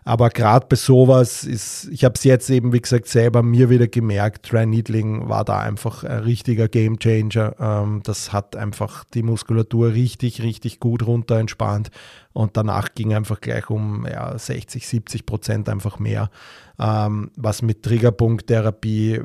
[0.05, 3.89] Aber gerade bei sowas ist, ich habe es jetzt eben, wie gesagt, selber mir wieder
[3.89, 7.57] gemerkt, Dry Needling war da einfach ein richtiger Game Changer.
[7.59, 11.91] Ähm, das hat einfach die Muskulatur richtig, richtig gut runter entspannt.
[12.33, 16.31] Und danach ging einfach gleich um ja, 60, 70 Prozent einfach mehr.
[16.79, 19.23] Ähm, was mit Triggerpunkttherapie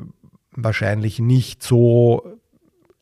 [0.56, 2.38] wahrscheinlich nicht so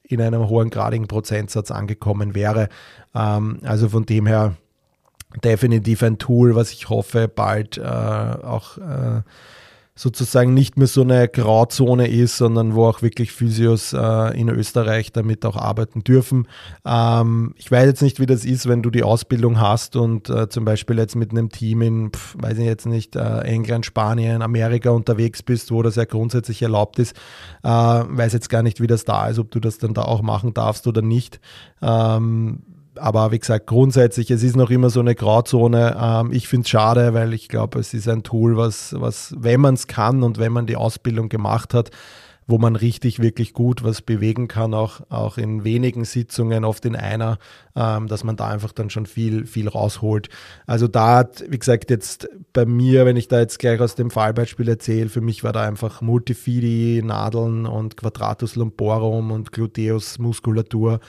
[0.02, 2.68] in einem hohen gradigen Prozentsatz angekommen wäre.
[3.14, 4.54] Ähm, also von dem her
[5.42, 9.22] definitiv ein Tool, was ich hoffe, bald äh, auch äh,
[9.94, 15.12] sozusagen nicht mehr so eine Grauzone ist, sondern wo auch wirklich Physios äh, in Österreich
[15.12, 16.48] damit auch arbeiten dürfen.
[16.86, 20.48] Ähm, ich weiß jetzt nicht, wie das ist, wenn du die Ausbildung hast und äh,
[20.48, 24.40] zum Beispiel jetzt mit einem Team in, pf, weiß ich jetzt nicht, äh, England, Spanien,
[24.40, 27.14] Amerika unterwegs bist, wo das ja grundsätzlich erlaubt ist.
[27.62, 30.22] Äh, weiß jetzt gar nicht, wie das da ist, ob du das dann da auch
[30.22, 31.38] machen darfst oder nicht.
[31.82, 32.62] Ähm,
[32.96, 35.96] aber wie gesagt, grundsätzlich, es ist noch immer so eine Grauzone.
[35.98, 39.60] Ähm, ich finde es schade, weil ich glaube, es ist ein Tool, was, was wenn
[39.60, 41.90] man es kann und wenn man die Ausbildung gemacht hat,
[42.46, 46.96] wo man richtig, wirklich gut was bewegen kann, auch, auch in wenigen Sitzungen, oft in
[46.96, 47.38] einer,
[47.76, 50.28] ähm, dass man da einfach dann schon viel, viel rausholt.
[50.66, 54.10] Also da hat, wie gesagt, jetzt bei mir, wenn ich da jetzt gleich aus dem
[54.10, 61.00] Fallbeispiel erzähle, für mich war da einfach Multifidi, Nadeln und Quadratus lumborum und Gluteus Muskulatur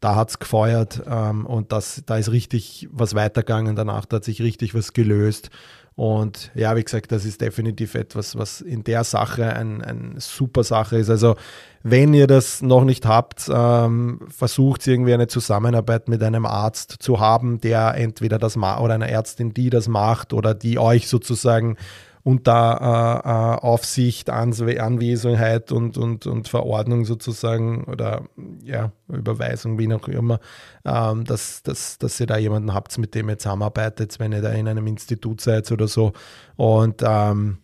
[0.00, 4.24] da hat es gefeuert ähm, und das, da ist richtig was weitergegangen danach, da hat
[4.24, 5.50] sich richtig was gelöst.
[5.96, 10.64] Und ja, wie gesagt, das ist definitiv etwas, was in der Sache eine ein super
[10.64, 11.10] Sache ist.
[11.10, 11.36] Also
[11.82, 17.20] wenn ihr das noch nicht habt, ähm, versucht irgendwie eine Zusammenarbeit mit einem Arzt zu
[17.20, 21.76] haben, der entweder das macht oder einer Ärztin, die das macht oder die euch sozusagen
[22.22, 28.24] unter äh, äh, Aufsicht, Anwesenheit und, und, und Verordnung sozusagen oder
[28.62, 30.40] ja, Überweisung, wie auch immer,
[30.84, 34.50] ähm, dass, dass, dass ihr da jemanden habt, mit dem ihr zusammenarbeitet, wenn ihr da
[34.50, 36.12] in einem Institut seid oder so.
[36.56, 37.58] Und ähm,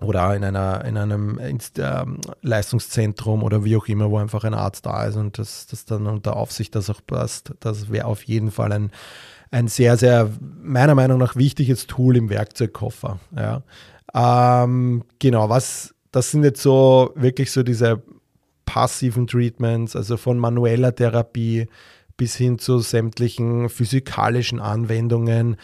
[0.00, 2.04] oder in, einer, in einem Inst äh,
[2.42, 6.06] Leistungszentrum oder wie auch immer, wo einfach ein Arzt da ist und das, das dann
[6.06, 7.52] unter Aufsicht das auch passt.
[7.60, 8.92] Das wäre auf jeden Fall ein,
[9.50, 10.30] ein sehr, sehr,
[10.62, 13.18] meiner Meinung nach, wichtiges Tool im Werkzeugkoffer.
[13.36, 13.62] Ja.
[14.14, 18.02] Ähm, genau, was, das sind jetzt so wirklich so diese
[18.64, 21.66] passiven Treatments, also von manueller Therapie
[22.16, 25.56] bis hin zu sämtlichen physikalischen Anwendungen,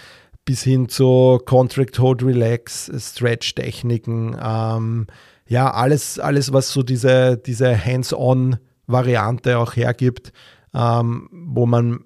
[0.45, 5.07] bis hin zu Contract Hold Relax, Stretch-Techniken, ähm,
[5.49, 10.33] ja, alles, alles, was so diese, diese Hands-on-Variante auch hergibt,
[10.75, 12.06] ähm, wo man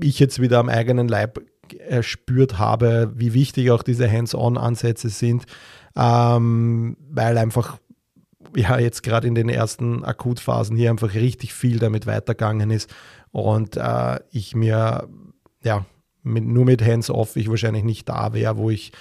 [0.00, 1.40] ich jetzt wieder am eigenen Leib
[1.78, 5.44] erspürt habe, wie wichtig auch diese Hands-on-Ansätze sind,
[5.96, 7.78] ähm, weil einfach
[8.56, 12.92] ja jetzt gerade in den ersten Akutphasen hier einfach richtig viel damit weitergegangen ist
[13.32, 15.08] und äh, ich mir
[15.62, 15.86] ja
[16.22, 18.92] mit, nur mit Hands-off ich wahrscheinlich nicht da wäre, wo ich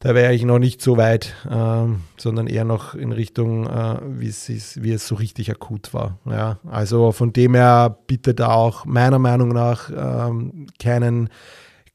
[0.00, 4.28] da wäre ich noch nicht so weit, ähm, sondern eher noch in Richtung, äh, wie,
[4.28, 6.18] es ist, wie es so richtig akut war.
[6.26, 11.30] Ja, also von dem her bitte da auch meiner Meinung nach ähm, keinen,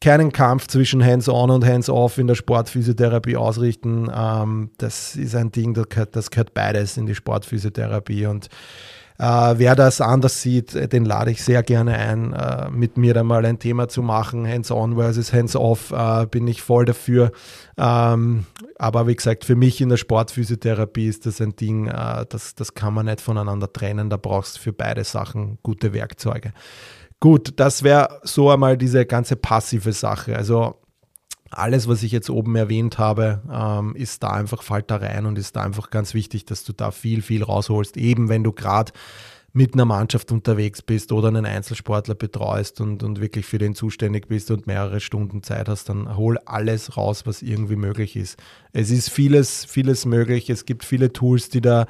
[0.02, 4.10] keinen Kampf zwischen Hands-on und Hands-off in der Sportphysiotherapie ausrichten.
[4.14, 8.50] Ähm, das ist ein Ding, das gehört, das gehört beides in die Sportphysiotherapie und
[9.24, 13.24] wer das anders sieht, äh, den lade ich sehr gerne ein, äh, mit mir da
[13.24, 14.48] mal ein Thema zu machen.
[14.48, 17.32] Hands-on versus hands-off äh, bin ich voll dafür.
[17.78, 18.46] Ähm,
[18.80, 22.74] aber wie gesagt, für mich in der Sportphysiotherapie ist das ein Ding, äh, das, das
[22.74, 24.10] kann man nicht voneinander trennen.
[24.10, 26.52] Da brauchst du für beide Sachen gute Werkzeuge.
[27.20, 30.36] Gut, das wäre so einmal diese ganze passive Sache.
[30.36, 30.81] Also
[31.52, 35.38] alles, was ich jetzt oben erwähnt habe, ähm, ist da einfach, fällt da rein und
[35.38, 37.98] ist da einfach ganz wichtig, dass du da viel, viel rausholst.
[37.98, 38.92] Eben wenn du gerade
[39.54, 44.28] mit einer Mannschaft unterwegs bist oder einen Einzelsportler betreust und, und wirklich für den zuständig
[44.30, 48.40] bist und mehrere Stunden Zeit hast, dann hol alles raus, was irgendwie möglich ist.
[48.72, 50.50] Es ist vieles, vieles möglich.
[50.50, 51.88] Es gibt viele Tools, die da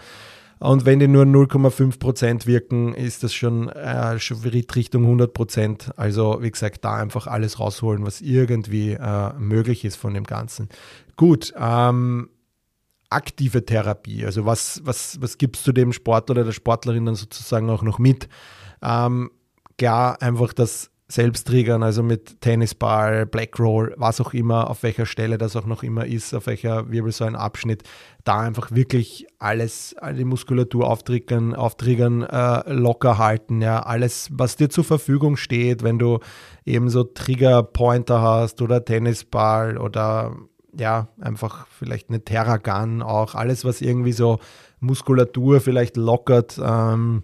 [0.62, 5.94] und wenn die nur 0,5% wirken, ist das schon äh, Schritt Richtung 100%.
[5.98, 10.70] Also wie gesagt, da einfach alles rausholen, was irgendwie äh, möglich ist von dem Ganzen.
[11.16, 12.30] Gut, ähm,
[13.10, 14.24] aktive Therapie.
[14.24, 17.98] Also was, was, was gibst du dem Sportler oder der Sportlerin dann sozusagen auch noch
[17.98, 18.30] mit?
[18.84, 19.32] Ähm,
[19.80, 25.38] klar, einfach das selbst triggern, also mit Tennisball, Blackroll, was auch immer, auf welcher Stelle
[25.38, 27.84] das auch noch immer ist, auf welcher Wirbelsäulenabschnitt,
[28.24, 34.70] da einfach wirklich alles, alle Muskulatur auftriggern, auftriggern äh, locker halten, ja, alles, was dir
[34.70, 36.20] zur Verfügung steht, wenn du
[36.66, 40.36] eben so Triggerpointer hast oder Tennisball oder
[40.78, 44.40] ja, einfach vielleicht eine Terragun auch, alles, was irgendwie so
[44.80, 47.24] Muskulatur vielleicht lockert, ähm,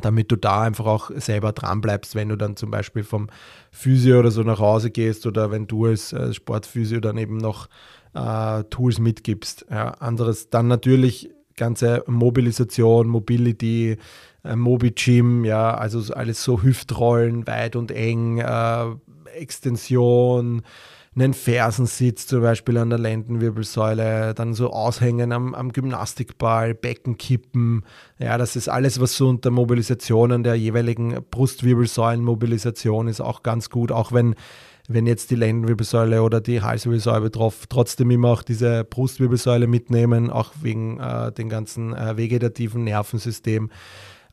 [0.00, 3.28] damit du da einfach auch selber dran bleibst, wenn du dann zum Beispiel vom
[3.70, 7.68] Physio oder so nach Hause gehst oder wenn du als Sportphysio dann eben noch
[8.14, 9.66] äh, Tools mitgibst.
[9.70, 13.98] Ja, anderes dann natürlich ganze Mobilisation, Mobility,
[14.44, 18.86] äh, Mobi-Gym, ja, also alles so Hüftrollen, weit und eng, äh,
[19.34, 20.62] Extension,
[21.14, 27.84] einen Fersensitz zum Beispiel an der Lendenwirbelsäule, dann so Aushängen am, am Gymnastikball, Beckenkippen.
[28.18, 33.92] Ja, das ist alles, was so unter Mobilisationen der jeweiligen Brustwirbelsäulenmobilisation ist, auch ganz gut,
[33.92, 34.34] auch wenn
[34.88, 40.52] wenn jetzt die Lendenwirbelsäule oder die Halswirbelsäule betroffen, trotzdem immer auch diese Brustwirbelsäule mitnehmen, auch
[40.60, 43.70] wegen äh, dem ganzen äh, vegetativen Nervensystem.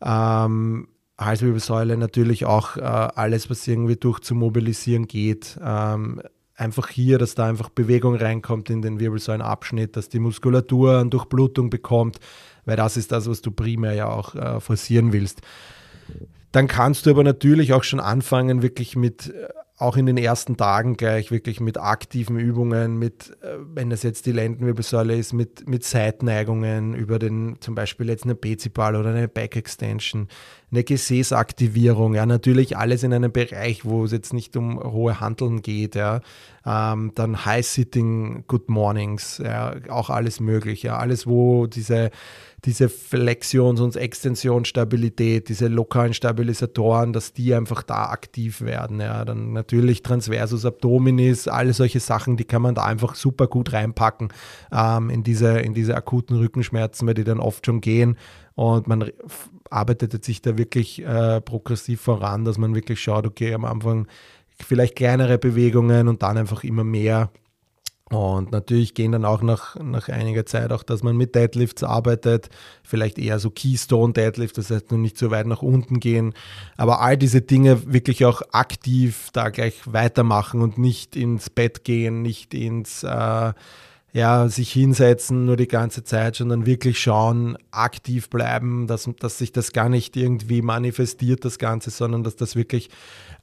[0.02, 0.88] Ähm,
[1.20, 5.60] Halswirbelsäule natürlich auch äh, alles, was irgendwie durch zu mobilisieren geht.
[5.64, 6.22] Ähm,
[6.60, 11.70] einfach hier, dass da einfach Bewegung reinkommt in den Wirbelsäulenabschnitt, dass die Muskulatur eine Durchblutung
[11.70, 12.20] bekommt,
[12.66, 15.42] weil das ist das, was du primär ja auch äh, forcieren willst.
[16.52, 19.48] Dann kannst du aber natürlich auch schon anfangen, wirklich mit äh,
[19.80, 24.26] auch in den ersten Tagen gleich wirklich mit aktiven Übungen, mit, äh, wenn das jetzt
[24.26, 29.30] die Lendenwirbelsäule ist, mit, mit Seitneigungen über den, zum Beispiel jetzt eine Beziball oder eine
[29.30, 30.28] Back Extension,
[30.70, 35.62] eine Gesäßaktivierung, ja, natürlich alles in einem Bereich, wo es jetzt nicht um hohe Handeln
[35.62, 36.20] geht, ja,
[36.66, 42.12] ähm, dann High-Sitting Good Mornings, ja, auch alles möglich, ja, alles, wo diese,
[42.66, 49.54] diese Flexions- und Extensionsstabilität, diese lokalen Stabilisatoren, dass die einfach da aktiv werden, ja, dann
[49.54, 54.30] natürlich Transversus Abdominis, alle solche Sachen, die kann man da einfach super gut reinpacken
[54.72, 58.18] ähm, in, diese, in diese akuten Rückenschmerzen, weil die dann oft schon gehen
[58.56, 59.10] und man
[59.70, 64.08] arbeitet sich da wirklich äh, progressiv voran, dass man wirklich schaut, okay, am Anfang
[64.62, 67.32] vielleicht kleinere Bewegungen und dann einfach immer mehr.
[68.12, 72.50] Und natürlich gehen dann auch nach, nach einiger Zeit auch, dass man mit Deadlifts arbeitet,
[72.82, 76.34] vielleicht eher so Keystone Deadlift, das heißt nur nicht so weit nach unten gehen,
[76.76, 82.24] aber all diese Dinge wirklich auch aktiv da gleich weitermachen und nicht ins Bett gehen,
[82.24, 83.54] nicht ins äh,
[84.12, 89.52] ja, sich hinsetzen nur die ganze Zeit, sondern wirklich schauen, aktiv bleiben, dass, dass sich
[89.52, 92.90] das gar nicht irgendwie manifestiert, das Ganze, sondern dass das wirklich,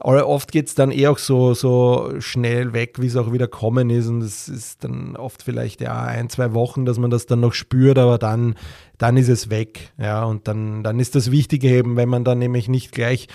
[0.00, 3.90] oft geht es dann eh auch so, so schnell weg, wie es auch wieder kommen
[3.90, 7.40] ist und es ist dann oft vielleicht ja ein, zwei Wochen, dass man das dann
[7.40, 8.56] noch spürt, aber dann,
[8.98, 12.40] dann ist es weg, ja, und dann, dann ist das Wichtige eben, wenn man dann
[12.40, 13.28] nämlich nicht gleich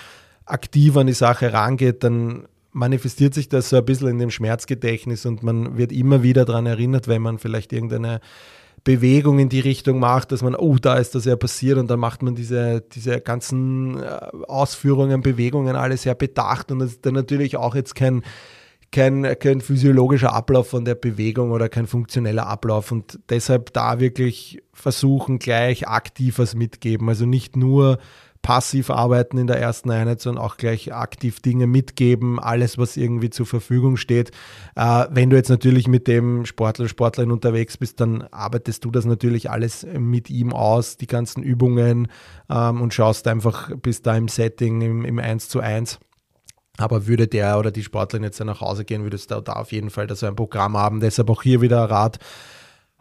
[0.45, 5.25] aktiv an die Sache rangeht, dann manifestiert sich das so ein bisschen in dem Schmerzgedächtnis
[5.25, 8.21] und man wird immer wieder daran erinnert, wenn man vielleicht irgendeine
[8.83, 11.99] Bewegung in die Richtung macht, dass man, oh, da ist das ja passiert und dann
[11.99, 17.13] macht man diese, diese ganzen äh, Ausführungen, Bewegungen alles sehr bedacht und das ist dann
[17.13, 18.23] natürlich auch jetzt kein,
[18.91, 24.63] kein, kein physiologischer Ablauf von der Bewegung oder kein funktioneller Ablauf und deshalb da wirklich
[24.73, 27.07] versuchen, gleich aktiv was mitgeben.
[27.07, 27.99] Also nicht nur
[28.41, 33.29] passiv arbeiten in der ersten Einheit, sondern auch gleich aktiv Dinge mitgeben, alles, was irgendwie
[33.29, 34.31] zur Verfügung steht.
[34.75, 39.05] Äh, wenn du jetzt natürlich mit dem Sportler, Sportlerin unterwegs bist, dann arbeitest du das
[39.05, 42.07] natürlich alles mit ihm aus, die ganzen Übungen
[42.49, 45.99] ähm, und schaust einfach, bis da im Setting, im, im 1 zu 1.
[46.77, 49.89] Aber würde der oder die Sportlerin jetzt nach Hause gehen, würdest du da auf jeden
[49.89, 50.99] Fall so ein Programm haben.
[50.99, 52.17] Deshalb auch hier wieder Rat,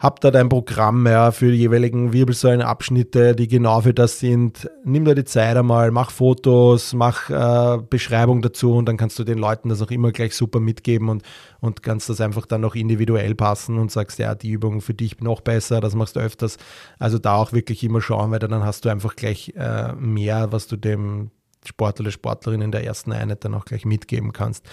[0.00, 4.70] hab da dein Programm ja, für die jeweiligen Wirbelsäulenabschnitte, die genau für das sind.
[4.82, 9.24] Nimm da die Zeit einmal, mach Fotos, mach äh, Beschreibung dazu und dann kannst du
[9.24, 11.22] den Leuten das auch immer gleich super mitgeben und,
[11.60, 15.20] und kannst das einfach dann noch individuell passen und sagst, ja, die Übung für dich
[15.20, 16.56] noch besser, das machst du öfters.
[16.98, 20.66] Also da auch wirklich immer schauen, weil dann hast du einfach gleich äh, mehr, was
[20.66, 21.30] du dem
[21.66, 24.64] Sportler oder Sportlerin in der ersten Einheit dann auch gleich mitgeben kannst.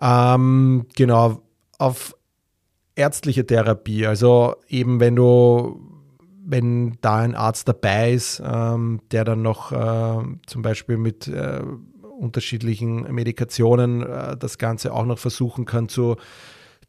[0.00, 1.42] Ähm, genau,
[1.78, 2.14] auf
[2.94, 5.80] ärztliche Therapie, also eben wenn du,
[6.44, 11.62] wenn da ein Arzt dabei ist, ähm, der dann noch äh, zum Beispiel mit äh,
[12.18, 16.16] unterschiedlichen Medikationen äh, das Ganze auch noch versuchen kann zu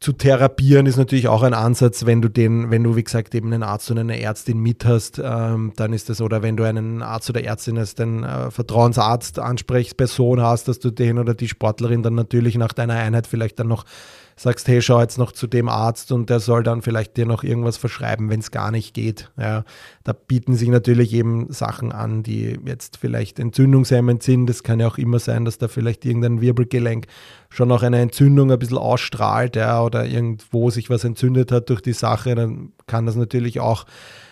[0.00, 3.50] zu therapieren ist natürlich auch ein Ansatz, wenn du den, wenn du, wie gesagt, eben
[3.52, 7.00] einen Arzt oder eine Ärztin mit hast, ähm, dann ist das, oder wenn du einen
[7.00, 12.02] Arzt oder Ärztin als den äh, Vertrauensarzt, Ansprechperson hast, dass du den oder die Sportlerin
[12.02, 13.84] dann natürlich nach deiner Einheit vielleicht dann noch
[14.36, 17.44] sagst, hey, schau jetzt noch zu dem Arzt und der soll dann vielleicht dir noch
[17.44, 19.30] irgendwas verschreiben, wenn es gar nicht geht.
[19.38, 19.64] Ja,
[20.02, 24.50] da bieten sich natürlich eben Sachen an, die jetzt vielleicht entzündungshemmend sind.
[24.50, 27.06] Es kann ja auch immer sein, dass da vielleicht irgendein Wirbelgelenk
[27.48, 31.80] schon noch eine Entzündung ein bisschen ausstrahlt ja, oder irgendwo sich was entzündet hat durch
[31.80, 32.34] die Sache.
[32.34, 33.84] Dann kann das natürlich auch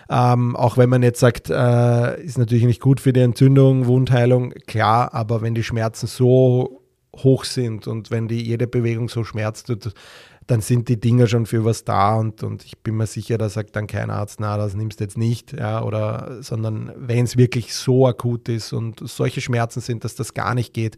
[0.09, 4.51] ähm, auch wenn man jetzt sagt, äh, ist natürlich nicht gut für die Entzündung, Wundheilung,
[4.67, 6.82] klar, aber wenn die Schmerzen so
[7.17, 9.71] hoch sind und wenn die jede Bewegung so schmerzt,
[10.47, 13.49] dann sind die Dinger schon für was da und, und ich bin mir sicher, da
[13.49, 17.37] sagt dann kein Arzt, na, das nimmst du jetzt nicht, ja, oder, sondern wenn es
[17.37, 20.97] wirklich so akut ist und solche Schmerzen sind, dass das gar nicht geht,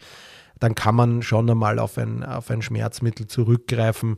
[0.59, 4.17] dann kann man schon einmal auf ein, auf ein Schmerzmittel zurückgreifen.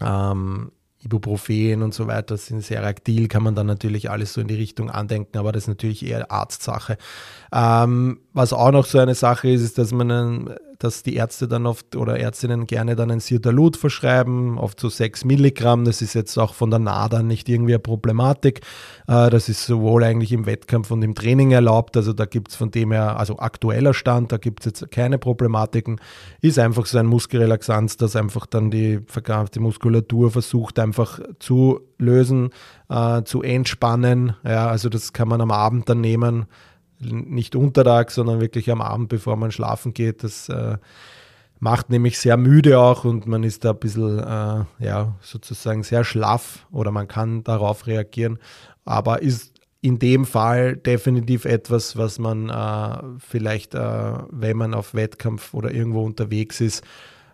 [0.00, 4.48] Ähm, Ibuprofen und so weiter sind sehr aktil, kann man dann natürlich alles so in
[4.48, 6.98] die Richtung andenken, aber das ist natürlich eher Arztsache.
[7.52, 11.66] Ähm, was auch noch so eine Sache ist, ist, dass man, dass die Ärzte dann
[11.66, 15.84] oft oder Ärztinnen gerne dann ein Sirtalut verschreiben, oft so 6 Milligramm.
[15.84, 18.60] Das ist jetzt auch von der NADA nicht irgendwie eine Problematik.
[19.08, 21.96] Äh, das ist sowohl eigentlich im Wettkampf und im Training erlaubt.
[21.96, 25.18] Also da gibt es von dem her, also aktueller Stand, da gibt es jetzt keine
[25.18, 26.00] Problematiken.
[26.40, 32.50] Ist einfach so ein Muskelrelaxanz, das einfach dann die verkrampfte Muskulatur versucht einfach zu lösen,
[32.88, 34.34] äh, zu entspannen.
[34.44, 36.46] Ja, also das kann man am Abend dann nehmen
[37.00, 40.22] nicht untertags, sondern wirklich am Abend, bevor man schlafen geht.
[40.22, 40.76] Das äh,
[41.58, 46.04] macht nämlich sehr müde auch und man ist da ein bisschen, äh, ja, sozusagen sehr
[46.04, 48.38] schlaff oder man kann darauf reagieren,
[48.84, 54.94] aber ist in dem Fall definitiv etwas, was man äh, vielleicht, äh, wenn man auf
[54.94, 56.84] Wettkampf oder irgendwo unterwegs ist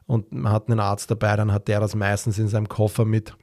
[0.07, 3.35] und man hat einen Arzt dabei, dann hat der das meistens in seinem Koffer mit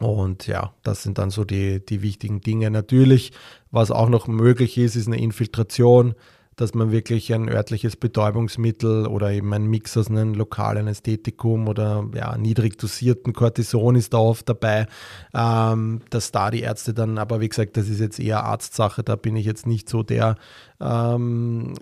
[0.00, 2.70] und ja, das sind dann so die, die wichtigen Dinge.
[2.70, 3.32] Natürlich,
[3.70, 6.14] was auch noch möglich ist, ist eine Infiltration,
[6.58, 12.04] dass man wirklich ein örtliches Betäubungsmittel oder eben ein Mix aus einem lokalen Ästhetikum oder
[12.14, 14.86] ja, niedrig dosierten Cortison ist da oft dabei,
[15.34, 19.14] ähm, dass da die Ärzte dann, aber wie gesagt, das ist jetzt eher Arztsache, da
[19.14, 20.34] bin ich jetzt nicht so der
[20.80, 21.74] ähm,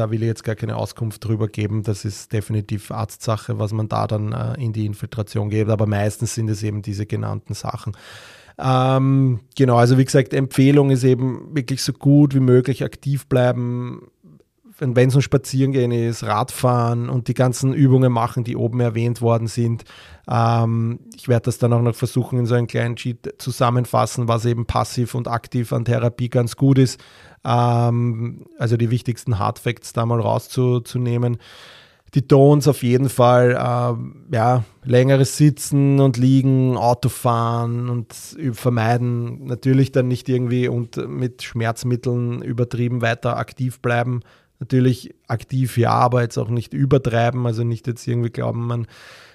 [0.00, 1.82] da will ich jetzt gar keine Auskunft drüber geben.
[1.82, 5.70] Das ist definitiv Arztsache, was man da dann äh, in die Infiltration gibt.
[5.70, 7.92] Aber meistens sind es eben diese genannten Sachen.
[8.58, 14.08] Ähm, genau, also wie gesagt, Empfehlung ist eben wirklich so gut wie möglich aktiv bleiben.
[14.78, 19.46] Wenn es um Spazierengehen ist, Radfahren und die ganzen Übungen machen, die oben erwähnt worden
[19.46, 19.84] sind.
[20.26, 24.46] Ähm, ich werde das dann auch noch versuchen, in so einem kleinen Sheet zusammenfassen, was
[24.46, 26.98] eben passiv und aktiv an Therapie ganz gut ist.
[27.44, 31.38] Ähm, also die wichtigsten Hardfacts da mal rauszunehmen.
[32.14, 38.12] Die Tones auf jeden Fall, äh, ja, längeres Sitzen und Liegen, Autofahren und
[38.52, 39.44] vermeiden.
[39.44, 44.22] Natürlich dann nicht irgendwie und mit Schmerzmitteln übertrieben weiter aktiv bleiben.
[44.58, 47.46] Natürlich aktiv ja, aber jetzt auch nicht übertreiben.
[47.46, 48.86] Also nicht jetzt irgendwie glauben, man,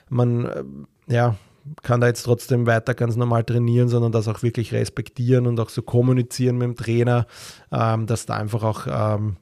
[0.09, 0.63] man äh,
[1.07, 1.35] ja,
[1.81, 5.69] kann da jetzt trotzdem weiter ganz normal trainieren, sondern das auch wirklich respektieren und auch
[5.69, 7.25] so kommunizieren mit dem Trainer,
[7.71, 9.37] ähm, dass da einfach auch ähm,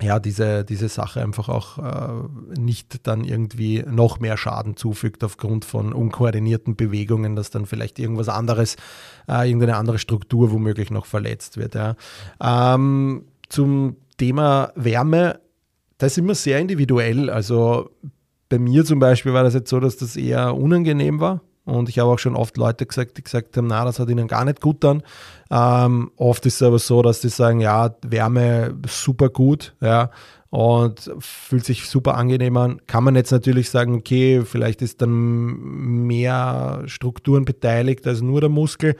[0.00, 5.64] ja, diese, diese Sache einfach auch äh, nicht dann irgendwie noch mehr Schaden zufügt aufgrund
[5.64, 8.76] von unkoordinierten Bewegungen, dass dann vielleicht irgendwas anderes,
[9.28, 11.74] äh, irgendeine andere Struktur womöglich noch verletzt wird.
[11.74, 11.96] Ja.
[12.40, 15.40] Ähm, zum Thema Wärme,
[15.98, 17.28] das ist immer sehr individuell.
[17.28, 17.90] Also
[18.48, 21.40] bei mir zum Beispiel war das jetzt so, dass das eher unangenehm war.
[21.68, 24.26] Und ich habe auch schon oft Leute gesagt, die gesagt haben, na, das hat ihnen
[24.26, 25.02] gar nicht gut dann.
[25.50, 30.10] Ähm, oft ist es aber so, dass die sagen, ja, Wärme super gut, ja,
[30.50, 32.80] und fühlt sich super angenehm an.
[32.86, 38.48] Kann man jetzt natürlich sagen, okay, vielleicht ist dann mehr Strukturen beteiligt als nur der
[38.48, 38.96] Muskel.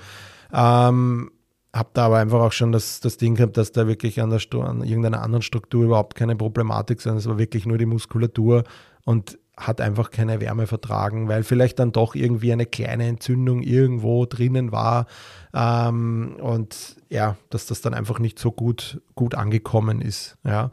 [0.52, 1.30] Ähm,
[1.74, 4.40] habe da aber einfach auch schon das, das Ding gehabt, dass da wirklich an, der,
[4.60, 8.64] an irgendeiner anderen Struktur überhaupt keine Problematik sondern es war wirklich nur die Muskulatur.
[9.04, 14.24] Und hat einfach keine Wärme vertragen, weil vielleicht dann doch irgendwie eine kleine Entzündung irgendwo
[14.24, 15.06] drinnen war
[15.54, 20.36] ähm, und ja, dass das dann einfach nicht so gut, gut angekommen ist.
[20.44, 20.70] Ja.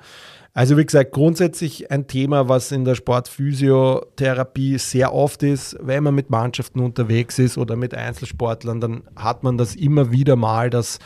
[0.53, 6.15] Also wie gesagt, grundsätzlich ein Thema, was in der Sportphysiotherapie sehr oft ist, wenn man
[6.15, 10.99] mit Mannschaften unterwegs ist oder mit Einzelsportlern, dann hat man das immer wieder mal, dass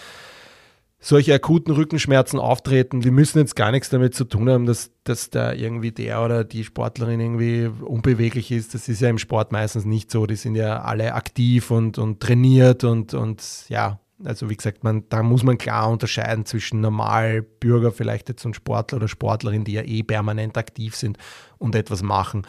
[0.99, 5.29] solche akuten Rückenschmerzen auftreten, die müssen jetzt gar nichts damit zu tun haben, dass, dass
[5.29, 8.73] da irgendwie der oder die Sportlerin irgendwie unbeweglich ist.
[8.73, 10.25] Das ist ja im Sport meistens nicht so.
[10.25, 15.05] Die sind ja alle aktiv und, und trainiert und, und ja, also wie gesagt, man,
[15.07, 19.83] da muss man klar unterscheiden zwischen Normalbürger, vielleicht jetzt ein Sportler oder Sportlerin, die ja
[19.83, 21.17] eh permanent aktiv sind
[21.57, 22.45] und etwas machen.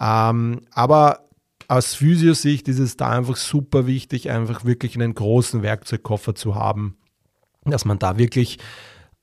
[0.00, 1.28] Ähm, aber
[1.68, 6.96] aus Physiosicht ist es da einfach super wichtig, einfach wirklich einen großen Werkzeugkoffer zu haben
[7.64, 8.58] dass man da wirklich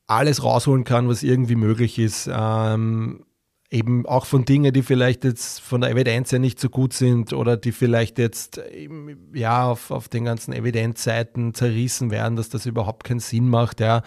[0.08, 2.30] alles rausholen kann, was irgendwie möglich ist.
[2.32, 3.26] Ähm,
[3.70, 7.34] eben auch von Dingen, die vielleicht jetzt von der Evidenz her nicht so gut sind
[7.34, 8.60] oder die vielleicht jetzt
[9.34, 13.80] ja auf, auf den ganzen Evidenzseiten zerrissen werden, dass das überhaupt keinen Sinn macht.
[13.80, 14.02] Ja.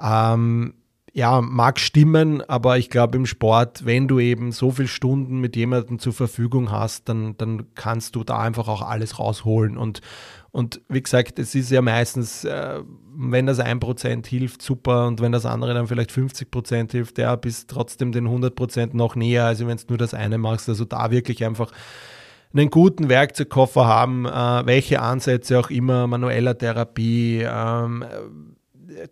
[0.00, 0.74] Ähm,
[1.14, 5.56] ja, mag stimmen, aber ich glaube im Sport, wenn du eben so viele Stunden mit
[5.56, 9.76] jemandem zur Verfügung hast, dann, dann kannst du da einfach auch alles rausholen.
[9.76, 10.00] Und,
[10.52, 12.80] und wie gesagt, es ist ja meistens, äh,
[13.14, 15.06] wenn das 1% hilft, super.
[15.06, 19.46] Und wenn das andere dann vielleicht 50% hilft, ja, bist trotzdem den 100% noch näher,
[19.46, 20.68] als wenn du nur das eine machst.
[20.68, 21.72] Also da wirklich einfach
[22.52, 28.04] einen guten Werkzeugkoffer haben, äh, welche Ansätze auch immer, manueller Therapie, ähm,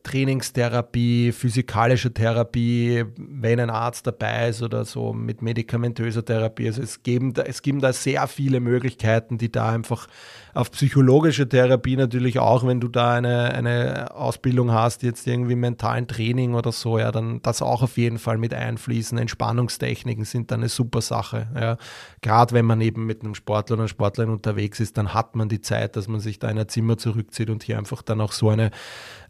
[0.03, 6.67] Trainingstherapie, physikalische Therapie, wenn ein Arzt dabei ist oder so mit medikamentöser Therapie.
[6.67, 10.09] Also es geben da, es geben da sehr viele Möglichkeiten, die da einfach
[10.55, 16.09] auf psychologische Therapie natürlich auch, wenn du da eine, eine Ausbildung hast, jetzt irgendwie mentalen
[16.09, 19.17] Training oder so, ja, dann das auch auf jeden Fall mit einfließen.
[19.19, 21.49] Entspannungstechniken sind da eine super Sache.
[21.55, 21.77] Ja.
[22.21, 25.61] Gerade wenn man eben mit einem Sportler oder Sportlerin unterwegs ist, dann hat man die
[25.61, 28.49] Zeit, dass man sich da in ein Zimmer zurückzieht und hier einfach dann auch so
[28.49, 28.71] eine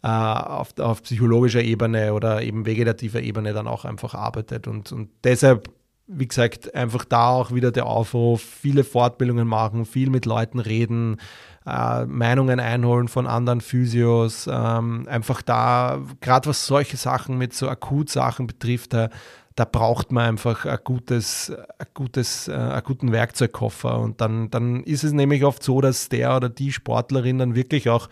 [0.03, 0.07] äh,
[0.49, 4.67] auf, auf psychologischer Ebene oder eben vegetativer Ebene dann auch einfach arbeitet.
[4.67, 5.69] Und, und deshalb
[6.13, 11.17] wie gesagt, einfach da auch wieder der Aufruf, viele Fortbildungen machen, viel mit Leuten reden,
[11.65, 17.69] äh, Meinungen einholen von anderen Physios, ähm, einfach da, gerade was solche Sachen mit so
[17.69, 19.09] Akutsachen betrifft, da,
[19.55, 24.83] da braucht man einfach ein gutes, ein gutes, äh, einen guten Werkzeugkoffer und dann, dann
[24.83, 28.09] ist es nämlich oft so, dass der oder die Sportlerin dann wirklich auch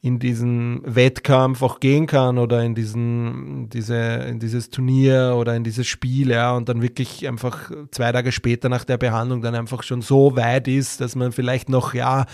[0.00, 5.64] in diesen Wettkampf auch gehen kann oder in diesen, diese, in dieses Turnier oder in
[5.64, 9.82] dieses Spiel, ja, und dann wirklich einfach zwei Tage später nach der Behandlung dann einfach
[9.82, 12.26] schon so weit ist, dass man vielleicht noch, ja,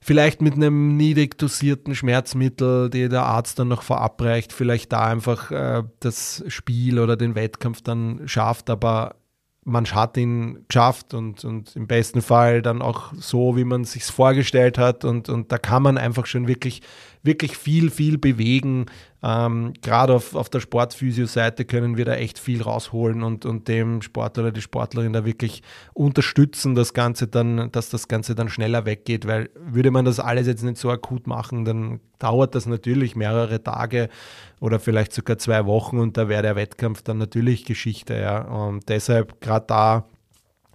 [0.00, 5.50] vielleicht mit einem niedrig dosierten Schmerzmittel, die der Arzt dann noch verabreicht, vielleicht da einfach
[5.50, 9.16] äh, das Spiel oder den Wettkampf dann schafft, aber
[9.64, 14.04] man hat ihn geschafft und, und im besten Fall dann auch so, wie man sich
[14.04, 15.04] vorgestellt hat.
[15.04, 16.82] Und, und da kann man einfach schon wirklich,
[17.22, 18.86] wirklich viel, viel bewegen.
[19.22, 24.02] Ähm, Gerade auf, auf der Sportphysio-Seite können wir da echt viel rausholen und, und dem
[24.02, 25.62] Sportler oder die Sportlerin da wirklich
[25.94, 29.26] unterstützen, das Ganze dann, dass das Ganze dann schneller weggeht.
[29.26, 33.62] Weil würde man das alles jetzt nicht so akut machen, dann dauert das natürlich mehrere
[33.62, 34.08] Tage
[34.60, 38.14] oder vielleicht sogar zwei Wochen und da wäre der Wettkampf dann natürlich Geschichte.
[38.14, 38.42] Ja.
[38.42, 40.04] Und deshalb gerade da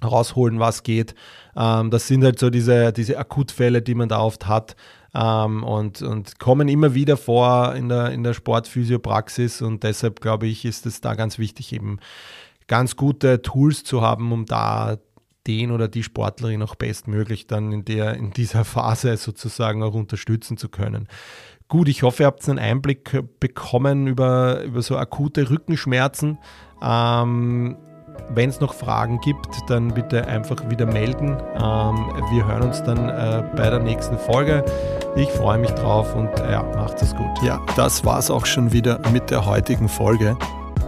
[0.04, 1.16] rausholen, was geht.
[1.58, 4.76] Ähm, das sind halt so diese, diese Akutfälle, die man da oft hat
[5.18, 10.48] ähm, und, und kommen immer wieder vor in der, in der Sportphysiopraxis und deshalb glaube
[10.48, 12.00] ich, ist es da ganz wichtig, eben
[12.68, 14.98] ganz gute Tools zu haben, um da
[15.48, 20.58] den oder die Sportlerin auch bestmöglich dann in, der, in dieser Phase sozusagen auch unterstützen
[20.58, 21.08] zu können.
[21.70, 26.38] Gut, ich hoffe, ihr habt einen Einblick bekommen über, über so akute Rückenschmerzen.
[26.82, 27.76] Ähm,
[28.30, 31.38] Wenn es noch Fragen gibt, dann bitte einfach wieder melden.
[31.56, 34.64] Ähm, wir hören uns dann äh, bei der nächsten Folge.
[35.16, 37.42] Ich freue mich drauf und ja, macht es gut.
[37.44, 40.38] Ja, das war es auch schon wieder mit der heutigen Folge.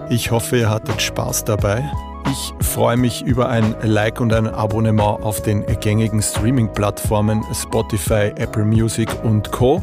[0.10, 1.84] Ich hoffe, ihr hattet Spaß dabei.
[2.32, 8.66] Ich freue mich über ein Like und ein Abonnement auf den gängigen Streaming-Plattformen Spotify, Apple
[8.66, 9.82] Music und Co.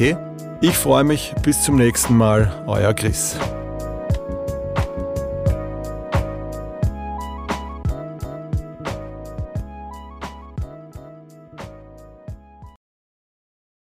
[0.62, 3.36] Ich freue mich, bis zum nächsten Mal, euer Chris.